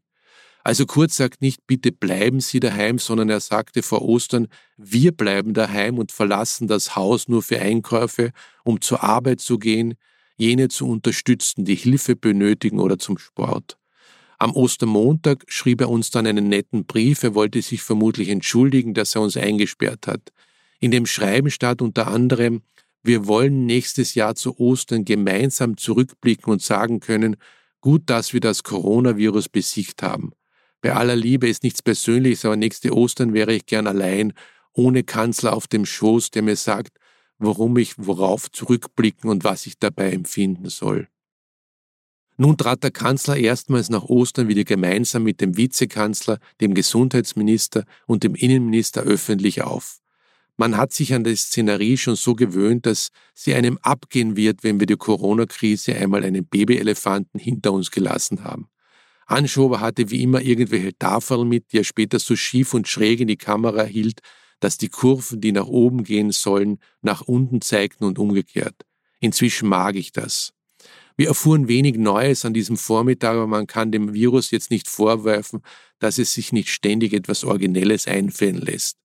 Also 0.63 0.85
Kurz 0.85 1.17
sagt 1.17 1.41
nicht, 1.41 1.65
bitte 1.65 1.91
bleiben 1.91 2.39
Sie 2.39 2.59
daheim, 2.59 2.99
sondern 2.99 3.29
er 3.29 3.39
sagte 3.39 3.81
vor 3.81 4.03
Ostern, 4.03 4.47
wir 4.77 5.11
bleiben 5.11 5.53
daheim 5.53 5.97
und 5.97 6.11
verlassen 6.11 6.67
das 6.67 6.95
Haus 6.95 7.27
nur 7.27 7.41
für 7.41 7.59
Einkäufe, 7.59 8.31
um 8.63 8.79
zur 8.81 9.03
Arbeit 9.03 9.41
zu 9.41 9.57
gehen, 9.57 9.95
jene 10.37 10.69
zu 10.69 10.87
unterstützen, 10.87 11.65
die 11.65 11.75
Hilfe 11.75 12.15
benötigen 12.15 12.79
oder 12.79 12.99
zum 12.99 13.17
Sport. 13.17 13.77
Am 14.37 14.55
Ostermontag 14.55 15.43
schrieb 15.47 15.81
er 15.81 15.89
uns 15.89 16.09
dann 16.09 16.25
einen 16.25 16.49
netten 16.49 16.85
Brief, 16.85 17.21
er 17.21 17.35
wollte 17.35 17.61
sich 17.61 17.83
vermutlich 17.83 18.29
entschuldigen, 18.29 18.95
dass 18.95 19.13
er 19.13 19.21
uns 19.21 19.37
eingesperrt 19.37 20.07
hat. 20.07 20.31
In 20.79 20.89
dem 20.89 21.05
Schreiben 21.05 21.51
stand 21.51 21.81
unter 21.81 22.07
anderem, 22.07 22.63
wir 23.03 23.27
wollen 23.27 23.67
nächstes 23.67 24.15
Jahr 24.15 24.35
zu 24.35 24.59
Ostern 24.59 25.05
gemeinsam 25.05 25.77
zurückblicken 25.77 26.51
und 26.51 26.61
sagen 26.61 26.99
können, 26.99 27.35
gut, 27.81 28.03
dass 28.07 28.33
wir 28.33 28.39
das 28.39 28.63
Coronavirus 28.63 29.49
besiegt 29.49 30.01
haben. 30.01 30.31
Bei 30.81 30.93
aller 30.93 31.15
Liebe 31.15 31.47
ist 31.47 31.63
nichts 31.63 31.81
Persönliches, 31.81 32.43
aber 32.45 32.55
nächste 32.55 32.95
Ostern 32.95 33.33
wäre 33.33 33.53
ich 33.53 33.65
gern 33.65 33.87
allein, 33.87 34.33
ohne 34.73 35.03
Kanzler 35.03 35.53
auf 35.53 35.67
dem 35.67 35.85
Schoß, 35.85 36.31
der 36.31 36.41
mir 36.41 36.55
sagt, 36.55 36.97
warum 37.37 37.77
ich 37.77 37.95
worauf 37.97 38.51
zurückblicken 38.51 39.29
und 39.29 39.43
was 39.43 39.65
ich 39.65 39.77
dabei 39.77 40.11
empfinden 40.11 40.69
soll. 40.69 41.07
Nun 42.37 42.57
trat 42.57 42.83
der 42.83 42.91
Kanzler 42.91 43.37
erstmals 43.37 43.89
nach 43.89 44.03
Ostern 44.03 44.47
wieder 44.47 44.63
gemeinsam 44.63 45.23
mit 45.23 45.41
dem 45.41 45.57
Vizekanzler, 45.57 46.39
dem 46.59 46.73
Gesundheitsminister 46.73 47.85
und 48.07 48.23
dem 48.23 48.33
Innenminister 48.33 49.01
öffentlich 49.01 49.61
auf. 49.61 49.99
Man 50.57 50.77
hat 50.77 50.93
sich 50.93 51.13
an 51.13 51.23
die 51.23 51.35
Szenerie 51.35 51.97
schon 51.97 52.15
so 52.15 52.33
gewöhnt, 52.35 52.85
dass 52.85 53.09
sie 53.33 53.53
einem 53.53 53.77
abgehen 53.79 54.35
wird, 54.35 54.63
wenn 54.63 54.79
wir 54.79 54.87
die 54.87 54.97
Corona-Krise 54.97 55.95
einmal 55.95 56.23
einen 56.23 56.45
Babyelefanten 56.45 57.39
hinter 57.39 57.73
uns 57.73 57.91
gelassen 57.91 58.43
haben. 58.43 58.69
Anschober 59.31 59.79
hatte 59.79 60.09
wie 60.11 60.23
immer 60.23 60.41
irgendwelche 60.41 60.97
Tafeln 60.97 61.47
mit, 61.47 61.71
die 61.71 61.79
er 61.79 61.83
später 61.83 62.19
so 62.19 62.35
schief 62.35 62.73
und 62.73 62.87
schräg 62.87 63.19
in 63.19 63.27
die 63.27 63.37
Kamera 63.37 63.83
hielt, 63.83 64.19
dass 64.59 64.77
die 64.77 64.89
Kurven, 64.89 65.41
die 65.41 65.51
nach 65.51 65.67
oben 65.67 66.03
gehen 66.03 66.31
sollen, 66.31 66.79
nach 67.01 67.21
unten 67.21 67.61
zeigten 67.61 68.03
und 68.03 68.19
umgekehrt. 68.19 68.75
Inzwischen 69.19 69.69
mag 69.69 69.95
ich 69.95 70.11
das. 70.11 70.53
Wir 71.17 71.27
erfuhren 71.27 71.67
wenig 71.67 71.97
Neues 71.97 72.45
an 72.45 72.53
diesem 72.53 72.77
Vormittag, 72.77 73.33
aber 73.33 73.47
man 73.47 73.67
kann 73.67 73.91
dem 73.91 74.13
Virus 74.13 74.51
jetzt 74.51 74.71
nicht 74.71 74.87
vorwerfen, 74.87 75.61
dass 75.99 76.17
es 76.17 76.33
sich 76.33 76.51
nicht 76.51 76.69
ständig 76.69 77.13
etwas 77.13 77.43
Originelles 77.43 78.07
einfällen 78.07 78.57
lässt. 78.61 78.97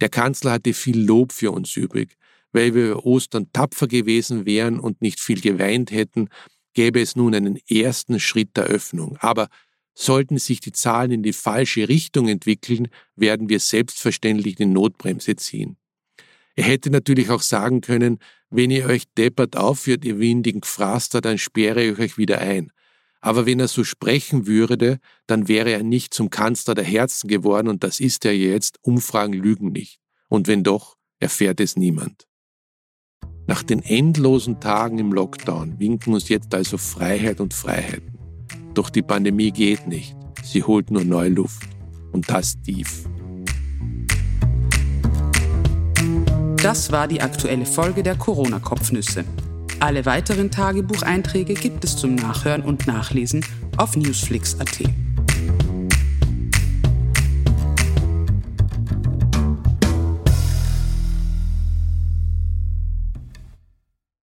Der 0.00 0.08
Kanzler 0.08 0.52
hatte 0.52 0.74
viel 0.74 1.00
Lob 1.00 1.32
für 1.32 1.50
uns 1.52 1.76
übrig. 1.76 2.16
Weil 2.52 2.74
wir 2.74 3.04
Ostern 3.04 3.50
tapfer 3.52 3.88
gewesen 3.88 4.46
wären 4.46 4.78
und 4.78 5.02
nicht 5.02 5.18
viel 5.18 5.40
geweint 5.40 5.90
hätten, 5.90 6.28
gäbe 6.72 7.00
es 7.00 7.16
nun 7.16 7.34
einen 7.34 7.58
ersten 7.68 8.20
Schritt 8.20 8.56
der 8.56 8.64
Öffnung. 8.64 9.16
Aber 9.18 9.48
sollten 9.94 10.38
sich 10.38 10.60
die 10.60 10.72
Zahlen 10.72 11.12
in 11.12 11.22
die 11.22 11.32
falsche 11.32 11.88
Richtung 11.88 12.28
entwickeln, 12.28 12.88
werden 13.16 13.48
wir 13.48 13.60
selbstverständlich 13.60 14.56
die 14.56 14.66
Notbremse 14.66 15.36
ziehen. 15.36 15.76
Er 16.56 16.64
hätte 16.64 16.90
natürlich 16.90 17.30
auch 17.30 17.42
sagen 17.42 17.80
können, 17.80 18.18
wenn 18.50 18.70
ihr 18.70 18.86
euch 18.86 19.04
deppert 19.16 19.56
aufführt, 19.56 20.04
ihr 20.04 20.18
windigen 20.18 20.62
Fraster, 20.62 21.20
dann 21.20 21.38
sperre 21.38 21.84
ich 21.84 21.98
euch 21.98 22.18
wieder 22.18 22.38
ein. 22.38 22.70
Aber 23.20 23.46
wenn 23.46 23.58
er 23.58 23.68
so 23.68 23.84
sprechen 23.84 24.46
würde, 24.46 24.98
dann 25.26 25.48
wäre 25.48 25.70
er 25.70 25.82
nicht 25.82 26.12
zum 26.12 26.30
Kanzler 26.30 26.74
der 26.74 26.84
Herzen 26.84 27.26
geworden 27.26 27.68
und 27.68 27.82
das 27.82 27.98
ist 27.98 28.24
er 28.24 28.36
jetzt. 28.36 28.78
Umfragen 28.82 29.32
lügen 29.32 29.72
nicht. 29.72 29.98
Und 30.28 30.46
wenn 30.46 30.62
doch, 30.62 30.96
erfährt 31.20 31.58
es 31.60 31.76
niemand. 31.76 32.28
Nach 33.46 33.62
den 33.62 33.82
endlosen 33.82 34.60
Tagen 34.60 34.98
im 34.98 35.12
Lockdown 35.12 35.78
winken 35.78 36.14
uns 36.14 36.28
jetzt 36.28 36.54
also 36.54 36.78
Freiheit 36.78 37.40
und 37.40 37.54
Freiheiten. 37.54 38.13
Doch 38.74 38.90
die 38.90 39.02
Pandemie 39.02 39.52
geht 39.52 39.86
nicht. 39.86 40.16
Sie 40.42 40.62
holt 40.62 40.90
nur 40.90 41.04
neue 41.04 41.30
Luft. 41.30 41.62
Und 42.12 42.28
das 42.28 42.60
tief. 42.62 43.08
Das 46.56 46.90
war 46.92 47.08
die 47.08 47.20
aktuelle 47.20 47.66
Folge 47.66 48.02
der 48.02 48.16
Corona-Kopfnüsse. 48.16 49.24
Alle 49.80 50.06
weiteren 50.06 50.50
Tagebucheinträge 50.50 51.54
gibt 51.54 51.84
es 51.84 51.96
zum 51.96 52.14
Nachhören 52.14 52.62
und 52.62 52.86
Nachlesen 52.86 53.44
auf 53.76 53.96
newsflix.at. 53.96 55.03